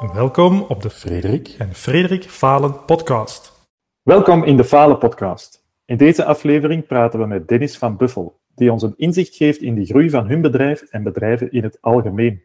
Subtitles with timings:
[0.00, 3.68] Welkom op de Frederik en Frederik Falen podcast.
[4.02, 5.64] Welkom in de Falen podcast.
[5.84, 9.74] In deze aflevering praten we met Dennis van Buffel, die ons een inzicht geeft in
[9.74, 12.44] de groei van hun bedrijf en bedrijven in het algemeen.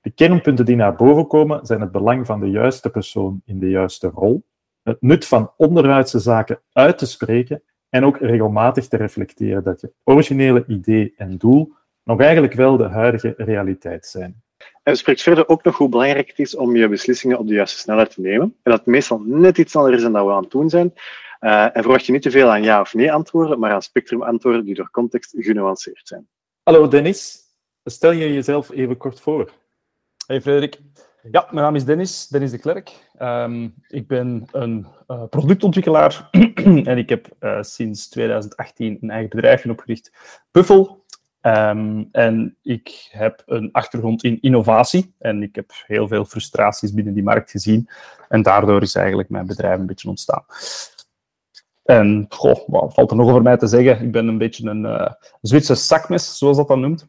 [0.00, 3.68] De kernpunten die naar boven komen zijn het belang van de juiste persoon in de
[3.68, 4.44] juiste rol,
[4.82, 9.92] het nut van onderuitse zaken uit te spreken en ook regelmatig te reflecteren dat je
[10.04, 11.72] originele idee en doel
[12.04, 14.42] nog eigenlijk wel de huidige realiteit zijn.
[14.82, 17.78] En spreekt verder ook nog hoe belangrijk het is om je beslissingen op de juiste
[17.78, 18.56] snelheid te nemen.
[18.62, 20.92] En dat het meestal net iets sneller is dan dat we aan het doen zijn.
[21.40, 24.22] Uh, en verwacht je niet te veel aan ja of nee antwoorden, maar aan spectrum
[24.22, 26.28] antwoorden die door context genuanceerd zijn.
[26.62, 27.38] Hallo Dennis,
[27.84, 29.50] stel je jezelf even kort voor.
[30.26, 30.80] Hey Frederik.
[31.30, 32.92] Ja, mijn naam is Dennis, Dennis de Klerk.
[33.18, 36.28] Um, ik ben een uh, productontwikkelaar
[36.64, 40.12] en ik heb uh, sinds 2018 een eigen bedrijfje opgericht,
[40.50, 41.01] Buffel.
[41.46, 47.14] Um, en ik heb een achtergrond in innovatie en ik heb heel veel frustraties binnen
[47.14, 47.88] die markt gezien.
[48.28, 50.44] En daardoor is eigenlijk mijn bedrijf een beetje ontstaan.
[51.82, 54.04] En goh, wat valt er nog over mij te zeggen?
[54.04, 57.08] Ik ben een beetje een uh, Zwitser zakmes, zoals dat dan noemt.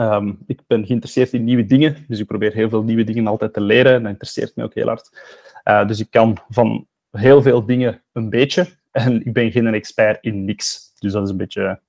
[0.00, 3.52] Um, ik ben geïnteresseerd in nieuwe dingen, dus ik probeer heel veel nieuwe dingen altijd
[3.52, 3.94] te leren.
[3.94, 5.20] En dat interesseert me ook heel hard.
[5.64, 8.76] Uh, dus ik kan van heel veel dingen een beetje.
[8.90, 10.92] En ik ben geen expert in niks.
[10.98, 11.80] Dus dat is een beetje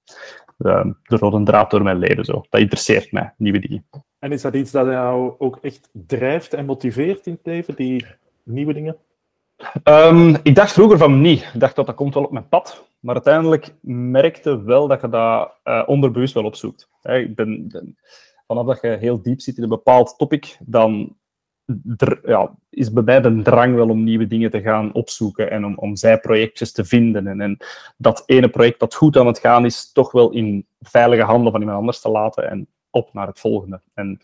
[0.60, 2.26] de, de rode draad door mijn leven.
[2.26, 2.46] Zo.
[2.50, 3.86] Dat interesseert mij, nieuwe dingen.
[4.20, 8.06] En is dat iets dat jou ook echt drijft en motiveert in het leven, die
[8.44, 8.98] nieuwe dingen?
[9.84, 11.52] Um, ik dacht vroeger van niet.
[11.54, 12.88] Ik dacht dat dat komt wel op mijn pad.
[13.00, 16.90] Maar uiteindelijk merkte wel dat je dat uh, onderbewust wel opzoekt.
[17.02, 17.98] Hey, ik ben, ben,
[18.48, 21.18] vanaf dat je heel diep zit in een bepaald topic, dan
[22.24, 25.78] ja, is bij mij de drang wel om nieuwe dingen te gaan opzoeken en om,
[25.78, 27.28] om zijprojectjes te vinden.
[27.28, 27.58] En, en
[27.98, 31.60] dat ene project dat goed aan het gaan is, toch wel in veilige handen van
[31.60, 33.82] iemand anders te laten en op naar het volgende.
[33.94, 34.22] En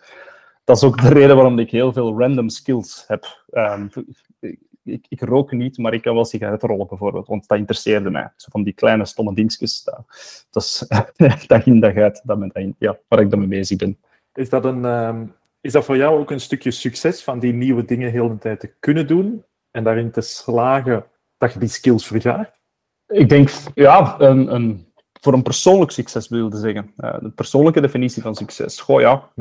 [0.64, 3.46] dat is ook de reden waarom ik heel veel random skills heb.
[3.52, 3.90] Um,
[4.84, 8.32] ik, ik, rook niet, maar ik kan wel sigaretten rollen bijvoorbeeld, want dat interesseerde mij.
[8.36, 10.04] Zo van die kleine stomme dingetjes, dat,
[10.50, 10.88] dat is
[11.48, 13.98] dag in dag uit dat men, ja, waar ik dan mee bezig ben.
[14.34, 15.34] Is dat, een, um,
[15.66, 18.60] is dat voor jou ook een stukje succes van die nieuwe dingen heel de tijd
[18.60, 21.06] te kunnen doen en daarin te slagen
[21.38, 22.60] dat je die skills vergaart?
[23.08, 26.94] Ik denk, ja, een, een, voor een persoonlijk succes wilde zeggen.
[26.98, 28.80] Uh, de persoonlijke definitie van succes.
[28.80, 29.32] Goh ja,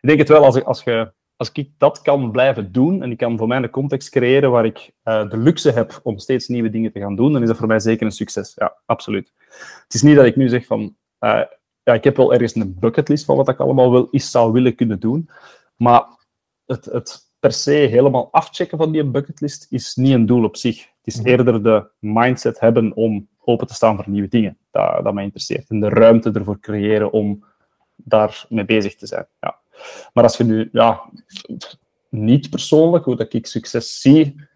[0.00, 3.16] ik denk het wel als, als je als ik dat kan blijven doen en ik
[3.16, 6.70] kan voor mij een context creëren waar ik uh, de luxe heb om steeds nieuwe
[6.70, 8.52] dingen te gaan doen, dan is dat voor mij zeker een succes.
[8.56, 9.32] Ja, absoluut.
[9.84, 11.40] Het is niet dat ik nu zeg van, uh,
[11.88, 14.74] ja, ik heb wel ergens een bucketlist van wat ik allemaal wel eens zou willen
[14.74, 15.30] kunnen doen,
[15.76, 16.04] maar
[16.66, 20.78] het, het per se helemaal afchecken van die bucketlist is niet een doel op zich.
[20.78, 21.28] Het is mhm.
[21.28, 25.70] eerder de mindset hebben om open te staan voor nieuwe dingen, dat, dat mij interesseert.
[25.70, 27.44] En de ruimte ervoor creëren om
[27.96, 29.26] daar mee bezig te zijn.
[29.40, 29.58] Ja.
[30.12, 31.10] Maar als je nu ja,
[32.08, 34.48] niet persoonlijk, hoe dat ik succes zie,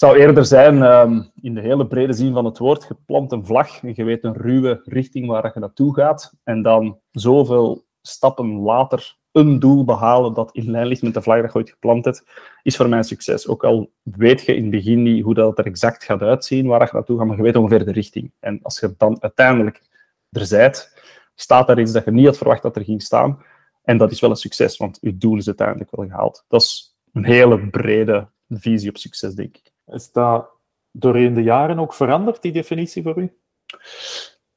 [0.00, 3.82] zou eerder zijn, um, in de hele brede zin van het woord, geplant een vlag
[3.82, 9.16] en je weet een ruwe richting waar je naartoe gaat en dan zoveel stappen later
[9.32, 12.24] een doel behalen dat in lijn ligt met de vlag dat je ooit geplant hebt,
[12.62, 13.48] is voor mij een succes.
[13.48, 16.80] Ook al weet je in het begin niet hoe dat er exact gaat uitzien, waar
[16.80, 18.32] je naartoe gaat, maar je weet ongeveer de richting.
[18.38, 19.82] En als je dan uiteindelijk
[20.30, 21.00] er zijt,
[21.34, 23.42] staat er iets dat je niet had verwacht dat er ging staan,
[23.82, 26.44] en dat is wel een succes, want je doel is uiteindelijk wel gehaald.
[26.48, 29.72] Dat is een hele brede visie op succes, denk ik.
[29.90, 30.48] Is dat
[30.92, 33.32] doorheen de jaren ook veranderd, die definitie voor u?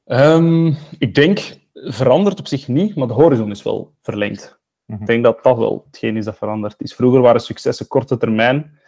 [0.04, 1.40] Um, ik denk,
[1.72, 4.58] verandert op zich niet, maar de horizon is wel verlengd.
[4.86, 6.94] Mm Ik denk dat dat wel hetgeen is dat veranderd is.
[6.94, 8.78] Vroeger waren successen korte termijn.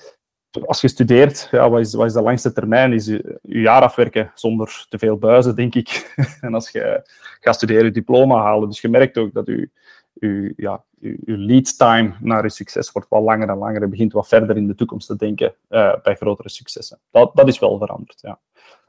[0.67, 2.93] Als je studeert, ja, wat, is, wat is de langste termijn?
[2.93, 6.15] Is je, je jaar afwerken zonder te veel buizen, denk ik.
[6.41, 8.69] en als je gaat studeren, je diploma halen.
[8.69, 9.71] Dus je merkt ook dat je
[10.57, 13.81] ja, uw, lead time naar uw succes wordt wat langer en langer.
[13.81, 16.99] Je begint wat verder in de toekomst te denken uh, bij grotere successen.
[17.11, 18.39] Dat, dat is wel veranderd, ja.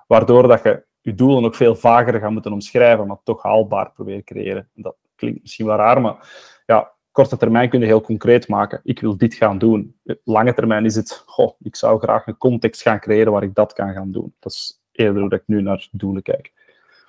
[0.08, 4.24] Waardoor dat je je doelen ook veel vager gaat moeten omschrijven, maar toch haalbaar proberen
[4.24, 4.70] creëren.
[4.74, 6.30] Dat klinkt misschien wel raar, maar
[6.66, 8.80] ja, korte termijn kun je heel concreet maken.
[8.84, 10.00] Ik wil dit gaan doen.
[10.24, 13.74] Lange termijn is het, goh, ik zou graag een context gaan creëren waar ik dat
[13.74, 14.34] kan gaan doen.
[14.40, 16.54] Dat is eerder hoe ik nu naar doelen kijk.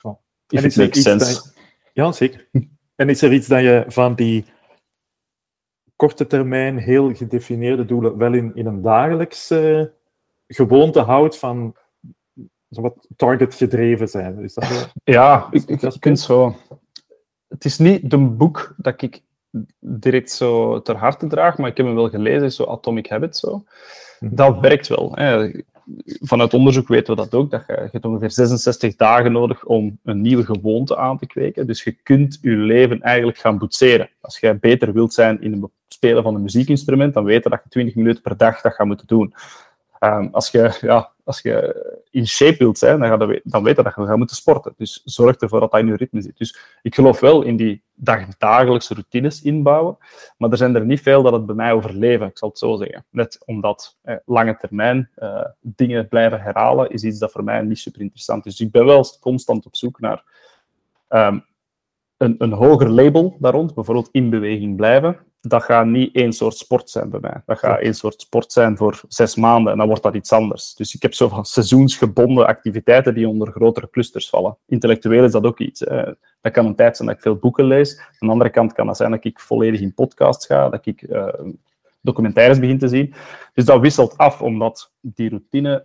[0.02, 0.19] Oh.
[0.49, 1.52] If it makes sense.
[1.93, 2.49] Ja, zeker.
[2.94, 4.44] En is er iets dat je van die
[5.99, 9.93] korte termijn, heel gedefinieerde doelen wel in, in een dagelijkse
[10.47, 11.75] gewoonte houdt van
[12.69, 14.39] wat target gedreven zijn?
[14.39, 16.56] Is dat ja, ik, ik, ik vind zo.
[17.49, 19.23] Het is niet de boek dat ik
[19.81, 23.41] direct zo ter harte draag, maar ik heb hem wel gelezen, zo Atomic Habits.
[23.41, 23.65] Zo.
[24.21, 24.35] Mhm.
[24.35, 25.12] Dat werkt wel.
[25.15, 25.50] Hè
[26.21, 29.99] vanuit onderzoek weten we dat ook, dat je, je hebt ongeveer 66 dagen nodig om
[30.05, 31.67] een nieuwe gewoonte aan te kweken.
[31.67, 34.11] Dus je kunt je leven eigenlijk gaan boetseren.
[34.21, 35.61] Als jij beter wilt zijn in een
[35.99, 39.06] spelen van een muziekinstrument, dan weten dat je 20 minuten per dag dat gaat moeten
[39.06, 39.35] doen.
[39.99, 41.55] Ehm, als, je, ja, als je
[42.11, 44.75] in shape wilt zijn, dan, ga je, dan weet je dat je gaat moeten sporten.
[44.77, 46.39] Dus zorg ervoor dat dat in je ritme zit.
[46.39, 49.97] Dus ik geloof wel in die dagdagelijkse routines inbouwen,
[50.37, 52.77] maar er zijn er niet veel dat het bij mij overleven, ik zal het zo
[52.77, 53.05] zeggen.
[53.11, 57.79] Net omdat eh, lange termijn eh, dingen blijven herhalen, is iets dat voor mij niet
[57.79, 58.56] super interessant is.
[58.56, 60.25] Dus ik ben wel constant op zoek naar
[61.09, 61.45] um,
[62.17, 66.56] een, een hoger label daar rond, bijvoorbeeld in beweging blijven, dat gaat niet één soort
[66.56, 67.43] sport zijn bij mij.
[67.46, 70.75] Dat gaat één soort sport zijn voor zes maanden en dan wordt dat iets anders.
[70.75, 74.56] Dus ik heb zo van seizoensgebonden activiteiten die onder grotere clusters vallen.
[74.67, 75.81] Intellectueel is dat ook iets.
[75.81, 76.05] Hè.
[76.40, 77.99] Dat kan een tijd zijn dat ik veel boeken lees.
[77.99, 81.02] Aan de andere kant kan dat zijn dat ik volledig in podcasts ga, dat ik
[81.02, 81.29] uh,
[82.00, 83.14] documentaires begin te zien.
[83.55, 85.85] Dus dat wisselt af, omdat die routine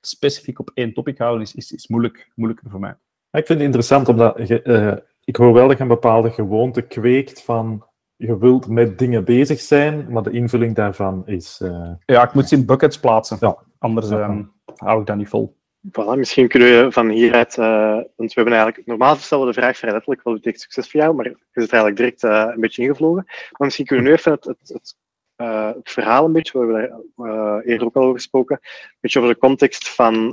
[0.00, 2.96] specifiek op één topic houden is, is, is moeilijk, moeilijker voor mij.
[3.30, 6.82] Ik vind het interessant, omdat je, uh, ik hoor wel dat je een bepaalde gewoonte
[6.82, 7.86] kweekt van
[8.18, 11.60] je wilt met dingen bezig zijn, maar de invulling daarvan is...
[11.62, 11.90] Uh...
[12.06, 13.36] Ja, ik moet ze in buckets plaatsen.
[13.40, 13.58] Ja.
[13.78, 14.38] Anders uh,
[14.76, 15.56] hou ik dat niet vol.
[15.88, 19.60] Voilà, misschien kunnen we van hieruit, uh, want we hebben eigenlijk, normaal stellen we de
[19.60, 22.60] vraag vrij letterlijk, wat betekent succes voor jou, maar je zit eigenlijk direct uh, een
[22.60, 23.24] beetje ingevlogen.
[23.26, 24.96] Maar misschien kunnen we nu even het, het, het,
[25.38, 29.18] uh, het verhaal een beetje, we hebben daar eerder ook al over gesproken, een beetje
[29.18, 30.28] over de context van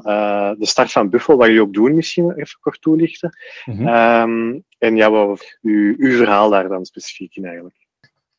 [0.60, 3.38] de start van Buffel, wat jullie ook doen misschien even kort toelichten.
[3.66, 3.88] Mm -hmm.
[3.88, 7.76] um, en ja, wat uw, uw verhaal daar dan specifiek in eigenlijk.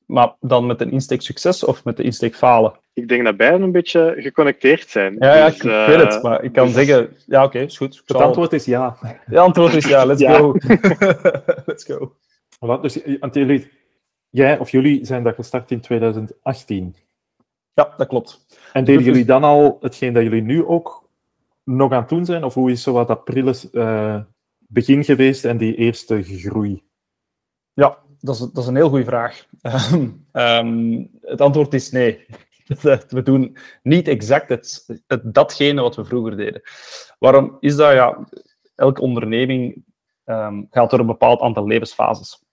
[0.06, 2.72] Maar dan met een insteek succes of met de insteek falen?
[2.92, 5.16] Ik denk dat beiden een beetje geconnecteerd zijn.
[5.18, 6.74] Ja, ja dus, ik uh, weet het, maar ik kan dus...
[6.74, 7.16] zeggen...
[7.26, 8.02] Ja, oké, okay, is goed.
[8.06, 8.96] Het antwoord is ja.
[9.00, 10.38] Het antwoord is ja, let's ja.
[10.38, 10.54] go.
[11.66, 12.16] let's go.
[12.58, 12.98] Wat, dus,
[13.32, 13.70] jullie,
[14.37, 16.97] jij of jullie zijn dat gestart in 2018?
[17.75, 18.47] Ja, dat klopt.
[18.73, 21.09] En deden jullie dan al hetgeen dat jullie nu ook
[21.65, 22.44] nog aan het doen zijn?
[22.44, 24.21] Of hoe is zo wat april uh,
[24.59, 26.83] begin geweest en die eerste groei?
[27.73, 29.47] Ja, dat is, dat is een heel goede vraag.
[30.33, 32.27] um, het antwoord is nee.
[33.09, 36.62] We doen niet exact het, het, datgene wat we vroeger deden.
[37.19, 37.93] Waarom is dat?
[37.93, 38.29] Ja,
[38.75, 39.85] elke onderneming
[40.25, 42.44] um, gaat door een bepaald aantal levensfases.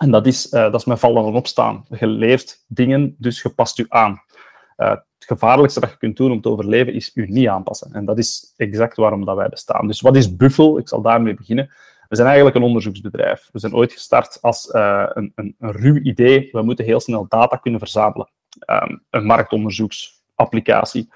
[0.00, 1.84] En dat is, uh, dat is met vallen en opstaan.
[1.88, 4.22] Je dingen, dus je past je aan.
[4.76, 7.92] Uh, het gevaarlijkste dat je kunt doen om te overleven is je niet aanpassen.
[7.92, 9.86] En dat is exact waarom dat wij bestaan.
[9.86, 10.78] Dus wat is Buffel?
[10.78, 11.70] Ik zal daarmee beginnen.
[12.08, 13.48] We zijn eigenlijk een onderzoeksbedrijf.
[13.52, 16.48] We zijn ooit gestart als uh, een, een, een, ruw idee.
[16.52, 18.30] We moeten heel snel data kunnen verzamelen.
[18.66, 21.08] Um, een marktonderzoeksapplicatie.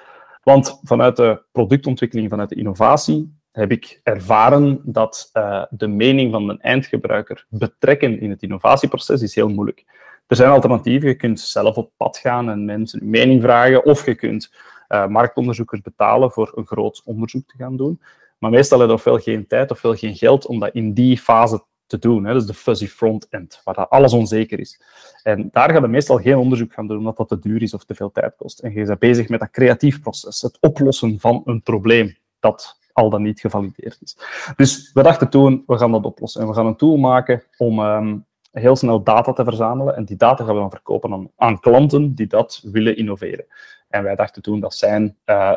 [0.42, 6.46] Want vanuit de productontwikkeling, vanuit de innovatie, heb ik ervaren dat uh, de mening van
[6.46, 9.84] de eindgebruiker betrekken in het innovatieproces is heel moeilijk.
[10.26, 11.08] Er zijn alternatieven.
[11.08, 14.52] Je kunt zelf op pad gaan en mensen hun mening vragen, of je kunt
[14.88, 18.00] uh, marktonderzoekers betalen voor een groot onderzoek te gaan doen.
[18.38, 21.64] Maar meestal heb je ofwel geen tijd ofwel geen geld om dat in die fase
[21.86, 22.24] te doen.
[22.24, 22.32] Hè.
[22.32, 24.80] Dus de fuzzy front-end, waar dat alles onzeker is.
[25.22, 27.84] En daar ga je meestal geen onderzoek gaan doen, omdat dat te duur is of
[27.84, 28.58] te veel tijd kost.
[28.58, 33.10] En je bent bezig met dat creatief proces, het oplossen van een probleem dat al
[33.10, 34.16] dan niet gevalideerd is.
[34.56, 36.40] Dus we dachten toen, we gaan dat oplossen.
[36.40, 39.96] En we gaan een tool maken om um, heel snel data te verzamelen.
[39.96, 43.46] En die data gaan we dan verkopen aan, klanten die dat willen innoveren.
[43.88, 45.52] En wij dachten toen, dat zijn uh,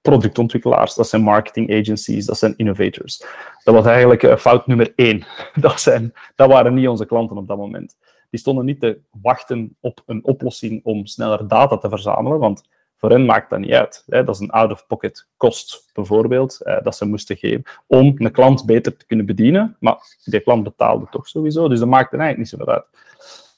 [0.00, 3.24] productontwikkelaars, dat zijn marketing agencies, dat zijn innovators.
[3.64, 5.26] Dat was eigenlijk uh, fout nummer één.
[5.60, 7.96] Dat, zijn, dat waren niet onze klanten op dat moment.
[8.30, 13.10] Die stonden niet te wachten op een oplossing om sneller data te verzamelen, want voor
[13.10, 14.02] hen maakt dat niet uit.
[14.06, 18.96] Dat is een out-of-pocket kost, bijvoorbeeld, eh, dat ze moesten geven om een klant beter
[18.96, 19.76] te kunnen bedienen.
[19.80, 22.86] Maar die klant betaalde toch sowieso, dus dat maakte eigenlijk niet zoveel uit.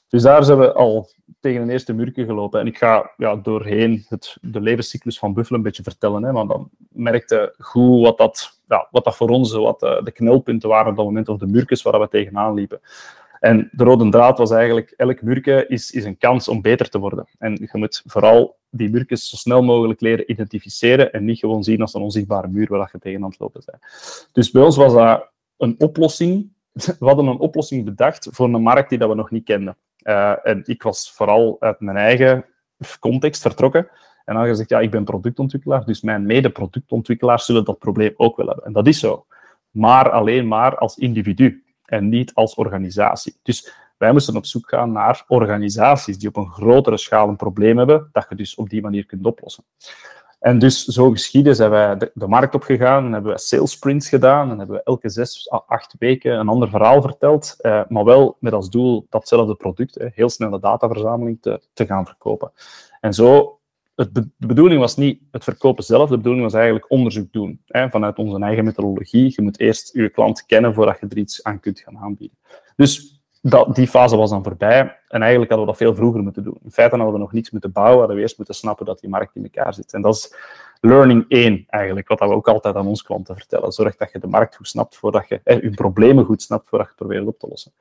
[0.09, 2.59] Dus daar zijn we al tegen een eerste muurtje gelopen.
[2.59, 6.23] En ik ga ja, doorheen het, de levenscyclus van Buffalo een beetje vertellen.
[6.23, 10.03] Hè, want dan merkte goed wat dat, ja, wat dat voor ons wat de, eh,
[10.03, 12.81] de knelpunten waren op dat moment, of de muurtjes waar we tegenaan liepen.
[13.41, 16.99] En de rode draad was eigenlijk, elk muurtje is, is een kans om beter te
[16.99, 17.27] worden.
[17.37, 21.81] En je moet vooral die muurtjes zo snel mogelijk leren identificeren en niet gewoon zien
[21.81, 24.29] als een onzichtbare muur waar je tegenaan het lopen bent.
[24.31, 26.51] Dus bij ons was dat een oplossing.
[26.99, 29.77] We hadden een oplossing bedacht voor een markt die dat we nog niet kenden.
[30.03, 32.45] Uh, en ik was vooral uit mijn eigen
[32.99, 33.87] context vertrokken.
[34.25, 38.47] En dan gezegd, ja, ik ben productontwikkelaar, dus mijn mede-productontwikkelaars zullen dat probleem ook wel
[38.47, 38.65] hebben.
[38.65, 39.25] En dat is zo.
[39.71, 43.35] Maar alleen maar als individu en niet als organisatie.
[43.43, 47.77] Dus wij moesten op zoek gaan naar organisaties die op een grotere schaal een probleem
[47.77, 49.63] hebben, dat je dus op die manier kunt oplossen.
[50.39, 54.09] En dus zo geschieden zijn wij de, de markt opgegaan en hebben we sales sprints
[54.09, 58.37] gedaan en hebben we elke zes, acht weken een ander verhaal verteld, eh, maar wel
[58.39, 62.51] met als doel datzelfde product, heel snelle dataverzameling, te, te gaan verkopen.
[62.99, 63.59] En zo,
[63.95, 68.17] het, de bedoeling was niet het verkopen zelf, de bedoeling was eigenlijk onderzoek doen vanuit
[68.17, 69.33] onze eigen methodologie.
[69.35, 72.37] Je moet eerst je klant kennen voordat je er iets aan kunt gaan aanbieden.
[72.75, 74.79] Dus dat, die fase was dan voorbij.
[75.07, 76.57] En eigenlijk hadden we dat veel vroeger moeten doen.
[76.63, 79.09] In feite hadden we nog niets moeten bouwen, hadden we eerst moeten snappen dat die
[79.09, 79.93] markt in elkaar zit.
[79.93, 80.35] En dat is
[80.79, 83.71] learning 1 eigenlijk, wat we ook altijd aan onze klanten vertellen.
[83.71, 86.87] Zorg dat je de markt goed snapt voordat je eh, je problemen goed snapt voordat
[86.87, 87.71] je probeert op te lossen.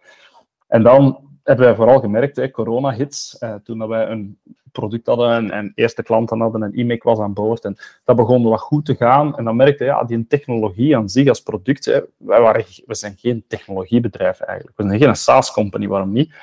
[0.67, 4.39] En dan hebben wij vooral gemerkt, corona-hits, eh, toen dat wij een
[4.73, 7.65] product hadden en, en eerste klanten hadden en e was aan boord.
[7.65, 9.37] En dat begon wat goed te gaan.
[9.37, 13.17] En dan merkte ja, die technologie aan zich als product, hè, wij waren, we zijn
[13.17, 14.77] geen technologiebedrijf eigenlijk.
[14.77, 16.35] We zijn geen SaaS-company, waarom niet?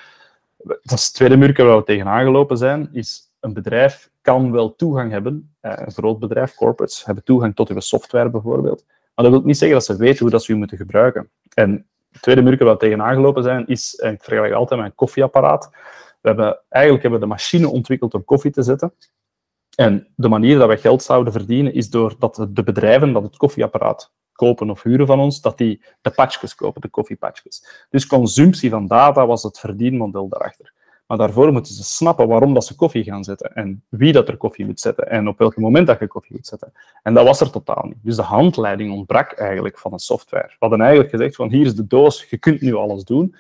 [0.58, 4.76] Dat is het tweede muurke waar we tegenaan gelopen zijn, is een bedrijf kan wel
[4.76, 8.86] toegang hebben, eh, een groot bedrijf, corporates, hebben toegang tot uw software bijvoorbeeld.
[8.88, 11.30] Maar dat wil niet zeggen dat ze weten hoe dat ze u moeten gebruiken.
[11.54, 11.86] En
[12.20, 15.70] tweede muurke waar we tegenaan gelopen zijn, is, en ik vergelijk altijd een koffieapparaat.
[16.22, 18.94] We hebben, eigenlijk hebben we de machine ontwikkeld om koffie te zetten.
[19.76, 23.38] En de manier dat wij geld zouden verdienen is door dat de bedrijven dat het
[23.38, 27.86] koffieapparaat kopen of huren van ons, dat die de patchjes kopen, de koffiepatchjes.
[27.90, 30.74] Dus consumptie van data was het verdienmodel daarachter.
[31.08, 34.38] Maar daarvoor moeten ze snappen waarom dat ze koffie gaan zetten en wie dat er
[34.38, 36.74] koffie moet zetten en op welk moment dat je koffie moet zetten.
[37.04, 37.98] En dat was er totaal niet.
[38.02, 40.48] Dus de handleiding ontbrak eigenlijk van een software.
[40.48, 43.36] We hadden eigenlijk gezegd van hier is de doos, je kunt nu alles doen.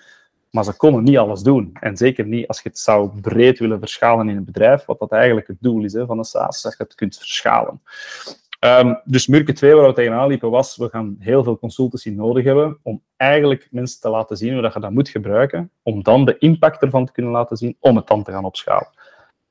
[0.52, 1.78] Maar ze konden niet alles doen.
[1.80, 5.12] En zeker niet als je het zou breed willen verschalen in een bedrijf, wat dat
[5.12, 7.82] eigenlijk het doel is hè, van een SaaS, dat je het kunt verschalen.
[8.60, 12.44] Um, dus Murke 2, waar we tegenaan liepen, was we gaan heel veel consultancy nodig
[12.44, 16.26] hebben om eigenlijk mensen te laten zien hoe dat je dat moet gebruiken, om dan
[16.26, 18.90] de impact ervan te kunnen laten zien, om het dan te gaan opschalen.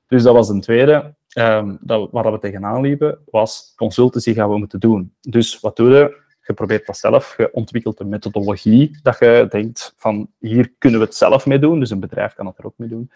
[0.07, 1.15] Dus dat was een tweede.
[1.39, 5.15] Um, dat, waar we tegenaan liepen, was consultancy gaan we moeten doen.
[5.21, 6.25] Dus wat doe je?
[6.47, 11.07] Je probeert dat zelf, je ontwikkelt een methodologie dat je denkt van hier kunnen we
[11.07, 13.11] het zelf mee doen, dus een bedrijf kan het er ook mee doen.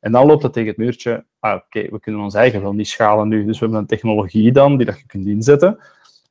[0.00, 2.88] En dan loopt het tegen het muurtje, ah, oké, we kunnen ons eigen wel niet
[2.88, 5.78] schalen nu, dus we hebben een technologie dan die dat je kunt inzetten,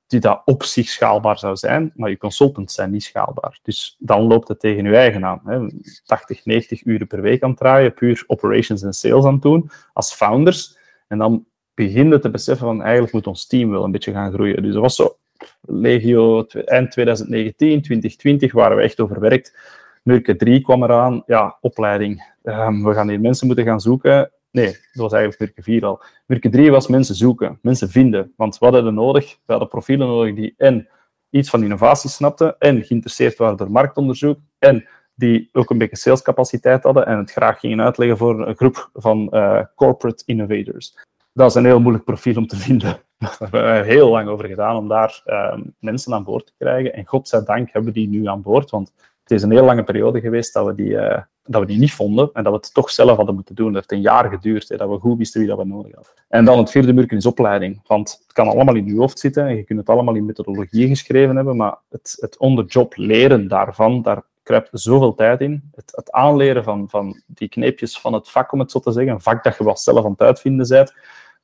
[0.07, 3.59] die dat op zich schaalbaar zou zijn, maar je consultants zijn niet schaalbaar.
[3.61, 5.41] Dus dan loopt het tegen je eigen aan.
[5.45, 5.67] Hè.
[6.05, 9.69] 80, 90 uren per week aan het draaien, puur operations en sales aan het doen,
[9.93, 10.77] als founders.
[11.07, 14.33] En dan begin je te beseffen van eigenlijk moet ons team wel een beetje gaan
[14.33, 14.63] groeien.
[14.63, 15.17] Dus dat was zo
[15.61, 19.57] legio eind 2019, 2020 waren we echt overwerkt.
[20.05, 22.33] Murke 3 kwam eraan, ja, opleiding.
[22.43, 24.31] Um, we gaan hier mensen moeten gaan zoeken.
[24.51, 26.03] Nee, dat was eigenlijk Murke 4 al.
[26.25, 28.33] Murke 3 was mensen zoeken, mensen vinden.
[28.35, 29.31] Want wat hadden we nodig?
[29.31, 30.87] We hadden profielen nodig die en
[31.29, 36.83] iets van innovatie snapten en geïnteresseerd waren door marktonderzoek en die ook een beetje salescapaciteit
[36.83, 40.97] hadden en het graag gingen uitleggen voor een groep van uh, corporate innovators.
[41.33, 42.97] Dat is een heel moeilijk profiel om te vinden.
[43.17, 46.93] Daar hebben we heel lang over gedaan om daar uh, mensen aan boord te krijgen.
[46.93, 48.93] En godzijdank hebben we die nu aan boord, want
[49.25, 51.93] het is een heel lange periode geweest dat we die, uh, dat we die niet
[51.93, 53.65] vonden en dat we het toch zelf hadden moeten doen.
[53.65, 56.13] Dat heeft een jaar geduurd, hè, dat we goed wisten wie dat we nodig hadden.
[56.27, 59.47] En dan het vierde murken is opleiding, want het kan allemaal in je hoofd zitten
[59.47, 64.01] en je kunt het allemaal in methodologie geschreven hebben, maar het, het on-the-job leren daarvan,
[64.01, 65.69] daar kruipt zoveel tijd in.
[65.75, 69.13] Het, het, aanleren van, van die kneepjes van het vak, om het zo te zeggen,
[69.13, 70.93] een vak dat je wel zelf aan het uitvinden bent,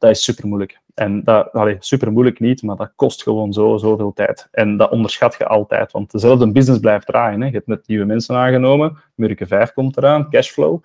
[0.02, 0.80] dat is super moeilijk.
[0.94, 4.48] En dat, allee, super moeilijk niet, maar dat kost gewoon zo, zoveel tijd.
[4.52, 7.42] En dat onderschat je altijd, want dezelfde business blijft draaien.
[7.42, 7.48] Hè.
[7.48, 10.84] Je hebt net nieuwe mensen aangenomen, Murke 5 komt eraan, cashflow.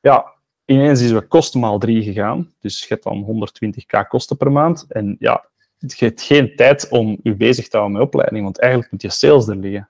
[0.00, 0.32] Ja,
[0.64, 4.86] ineens is we kosten maal 3 gegaan, dus je hebt dan 120k kosten per maand.
[4.88, 5.44] En ja,
[5.78, 9.10] je hebt geen tijd om je bezig te houden met opleiding, want eigenlijk moet je
[9.10, 9.88] sales er liggen.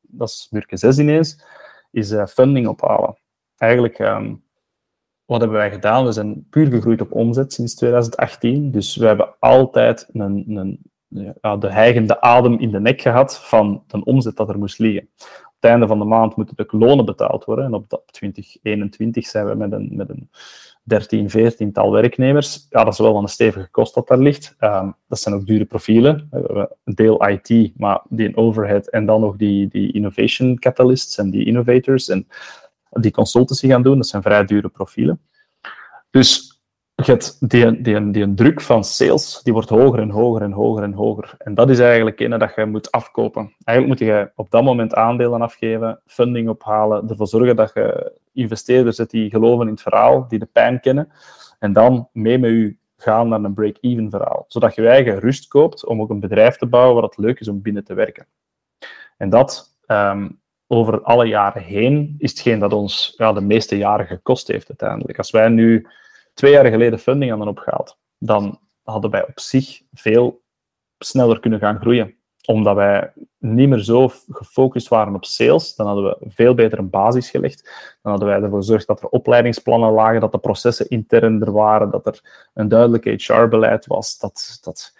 [0.00, 1.44] Dat is Murke 6 ineens,
[1.90, 3.18] is uh, funding ophalen.
[3.56, 3.98] Eigenlijk...
[3.98, 4.43] Um,
[5.26, 6.04] wat hebben wij gedaan?
[6.04, 8.70] We zijn puur gegroeid op omzet sinds 2018.
[8.70, 10.80] Dus we hebben altijd een, een,
[11.42, 15.08] ja, de hijgende adem in de nek gehad van de omzet dat er moest liggen.
[15.18, 17.64] Op het einde van de maand moeten de lonen betaald worden.
[17.64, 20.30] En op 2021 zijn we met een, met een
[20.82, 22.66] 13, 14 tal werknemers.
[22.70, 24.56] Ja, dat is wel een stevige kost dat daar ligt.
[24.60, 26.28] Um, dat zijn ook dure profielen.
[26.30, 31.18] We hebben een deel IT, maar die overhead en dan nog die, die innovation catalysts
[31.18, 32.08] en die innovators.
[32.08, 32.26] En
[33.00, 33.96] die consultancy gaan doen.
[33.96, 35.20] Dat zijn vrij dure profielen.
[36.10, 36.54] Dus
[36.94, 40.92] het, die, die, die druk van sales die wordt hoger en hoger en hoger en
[40.92, 41.34] hoger.
[41.38, 43.54] En dat is eigenlijk een dat je moet afkopen.
[43.64, 48.98] Eigenlijk moet je op dat moment aandelen afgeven, funding ophalen, ervoor zorgen dat je investeerders
[48.98, 51.12] hebt die geloven in het verhaal, die de pijn kennen,
[51.58, 54.44] en dan mee met u gaan naar een break-even verhaal.
[54.48, 57.40] Zodat je je eigen rust koopt om ook een bedrijf te bouwen waar het leuk
[57.40, 58.26] is om binnen te werken.
[59.16, 60.28] En dat ehm,
[60.74, 65.18] over alle jaren heen is hetgeen dat ons ja, de meeste jaren gekost heeft uiteindelijk.
[65.18, 65.86] Als wij nu
[66.34, 70.42] twee jaar geleden funding hadden opgehaald, dan hadden wij op zich veel
[70.98, 72.14] sneller kunnen gaan groeien.
[72.46, 76.90] Omdat wij niet meer zo gefocust waren op sales, dan hadden we veel beter een
[76.90, 77.62] basis gelegd.
[78.02, 81.90] Dan hadden wij ervoor gezorgd dat er opleidingsplannen lagen, dat de processen intern er waren,
[81.90, 84.96] dat er een duidelijk HR-beleid was, dat, dat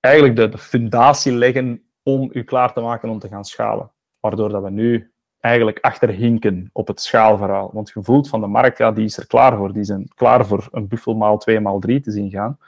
[0.00, 3.90] eigenlijk de, de fundatie leggen om u klaar te maken om te gaan schalen.
[4.20, 5.10] Waardoor dat we nu
[5.40, 7.70] eigenlijk achterhinken op het schaalverhaal.
[7.72, 9.72] Want je voelt van de markt, ja, die is er klaar voor.
[9.72, 12.58] Die zijn klaar voor een buffel maal 2 maal 3 te zien gaan.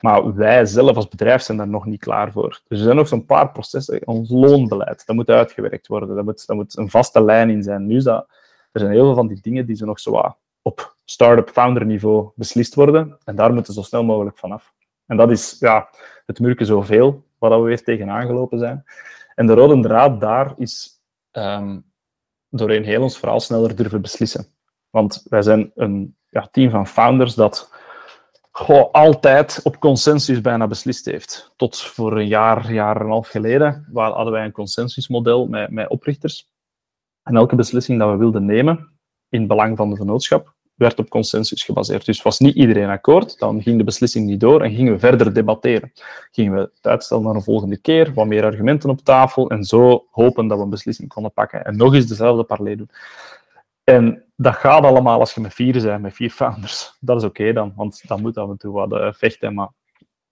[0.00, 2.60] Maar wij zelf als bedrijf zijn daar nog niet klaar voor.
[2.68, 4.06] Dus er zijn nog zo'n paar processen.
[4.06, 6.14] Ons loonbeleid, dat moet uitgewerkt worden.
[6.14, 7.86] Dat moet, moet een vaste lijn in zijn.
[7.86, 8.26] Nu is dat,
[8.72, 12.30] er zijn heel veel van die dingen die ze nog zo op start-up founder niveau
[12.34, 13.18] beslist worden.
[13.24, 14.72] En daar moeten ze zo snel mogelijk vanaf.
[15.06, 15.88] En dat is ja,
[16.26, 18.84] het murken zoveel, waar we weer tegenaan gelopen zijn.
[19.34, 21.84] En de rode draad daar is um,
[22.48, 24.46] doorheen heel ons verhaal sneller durven beslissen.
[24.90, 27.70] Want wij zijn een ja, team van founders dat
[28.92, 31.52] altijd op consensus bijna beslist heeft.
[31.56, 35.70] Tot voor een jaar, jaar en een half geleden waar hadden wij een consensusmodel met,
[35.70, 36.50] met oprichters.
[37.22, 38.92] En elke beslissing dat we wilden nemen,
[39.28, 42.06] in belang van de vennootschap, werd op consensus gebaseerd.
[42.06, 45.34] Dus was niet iedereen akkoord, dan ging de beslissing niet door en gingen we verder
[45.34, 45.92] debatteren.
[46.30, 50.06] Gingen we het uitstellen naar een volgende keer, wat meer argumenten op tafel en zo
[50.10, 51.64] hopen dat we een beslissing konden pakken.
[51.64, 52.90] En nog eens dezelfde parley doen.
[53.84, 56.96] En dat gaat allemaal als je met vier bent, met vier founders.
[57.00, 59.54] Dat is oké dan, want dan moet af en toe wat uh, vechten.
[59.54, 59.68] Maar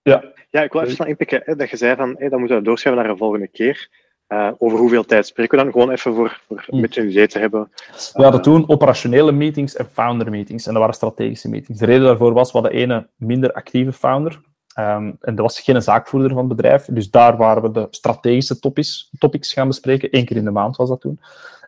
[0.01, 0.23] ja.
[0.49, 3.01] ja, ik wil even snel inpikken dat je zei van hey, dan moeten we doorschrijven
[3.01, 3.89] naar een volgende keer.
[4.33, 5.71] Uh, over hoeveel tijd spreken we dan?
[5.71, 7.71] Gewoon even voor, voor een beetje een idee te hebben.
[8.13, 10.65] We hadden toen operationele meetings en founder meetings.
[10.65, 11.79] En dat waren strategische meetings.
[11.79, 14.39] De reden daarvoor was, we hadden ene minder actieve founder.
[14.79, 16.85] Um, en dat was geen zaakvoerder van het bedrijf.
[16.85, 20.09] Dus daar waren we de strategische topics, topics gaan bespreken.
[20.11, 21.19] Eén keer in de maand was dat toen.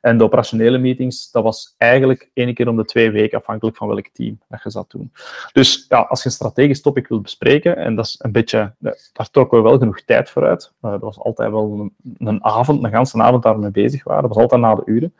[0.02, 3.88] En de operationele meetings, dat was eigenlijk één keer om de twee weken, afhankelijk van
[3.88, 5.12] welk team dat je zat doen.
[5.54, 8.74] Dus ja, als je een strategisch topic wilt bespreken, en dat is een beetje,
[9.14, 10.72] daar trokken we wel genoeg tijd voor uit.
[10.82, 14.22] Uh, dat was altijd wel een, avond, een ganse avond daarmee bezig waren.
[14.22, 15.14] Dat was altijd na de uren.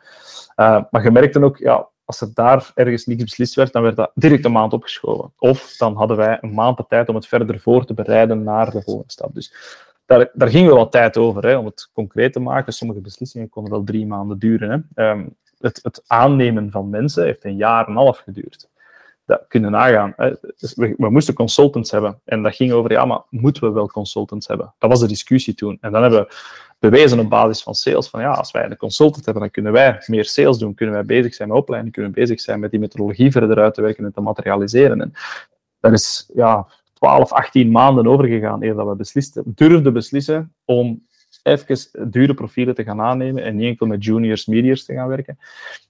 [0.56, 3.96] Uh, maar je merkte ook, ja, als er daar ergens niets beslist werd, dan werd
[3.96, 5.32] dat direct een maand opgeschoven.
[5.38, 8.70] Of dan hadden wij een maand de tijd om het verder voor te bereiden naar
[8.70, 9.34] de volgende stap.
[9.34, 9.54] Dus
[10.06, 12.72] daar, daar ging wel wat tijd over, hè, om het concreet te maken.
[12.72, 14.88] Sommige beslissingen konden wel drie maanden duren.
[14.94, 15.10] Hè.
[15.10, 18.68] Um, het, het, aannemen van mensen heeft een jaar en een half geduurd.
[19.26, 20.12] Dat kunnen nagaan.
[20.16, 20.32] Hè.
[20.56, 22.20] Dus we, we, moesten consultants hebben.
[22.24, 24.74] En dat ging over, ja, maar moeten we wel consultants hebben?
[24.78, 25.78] Dat was de discussie toen.
[25.80, 26.34] En dan hebben we
[26.90, 30.02] bewezen op basis van sales, van ja, als wij een consultant hebben, dan kunnen wij
[30.06, 32.80] meer sales doen, kunnen wij bezig zijn met opleiding, kunnen we bezig zijn met die
[32.80, 35.00] methodologie verder uit te werken en te materialiseren.
[35.00, 35.12] En
[35.80, 41.06] dat is, ja, 12, 18 maanden overgegaan eer dat we beslisten, durfden beslissen om
[41.44, 45.38] even dure profielen te gaan aannemen en niet enkel met juniors, mediors te gaan werken.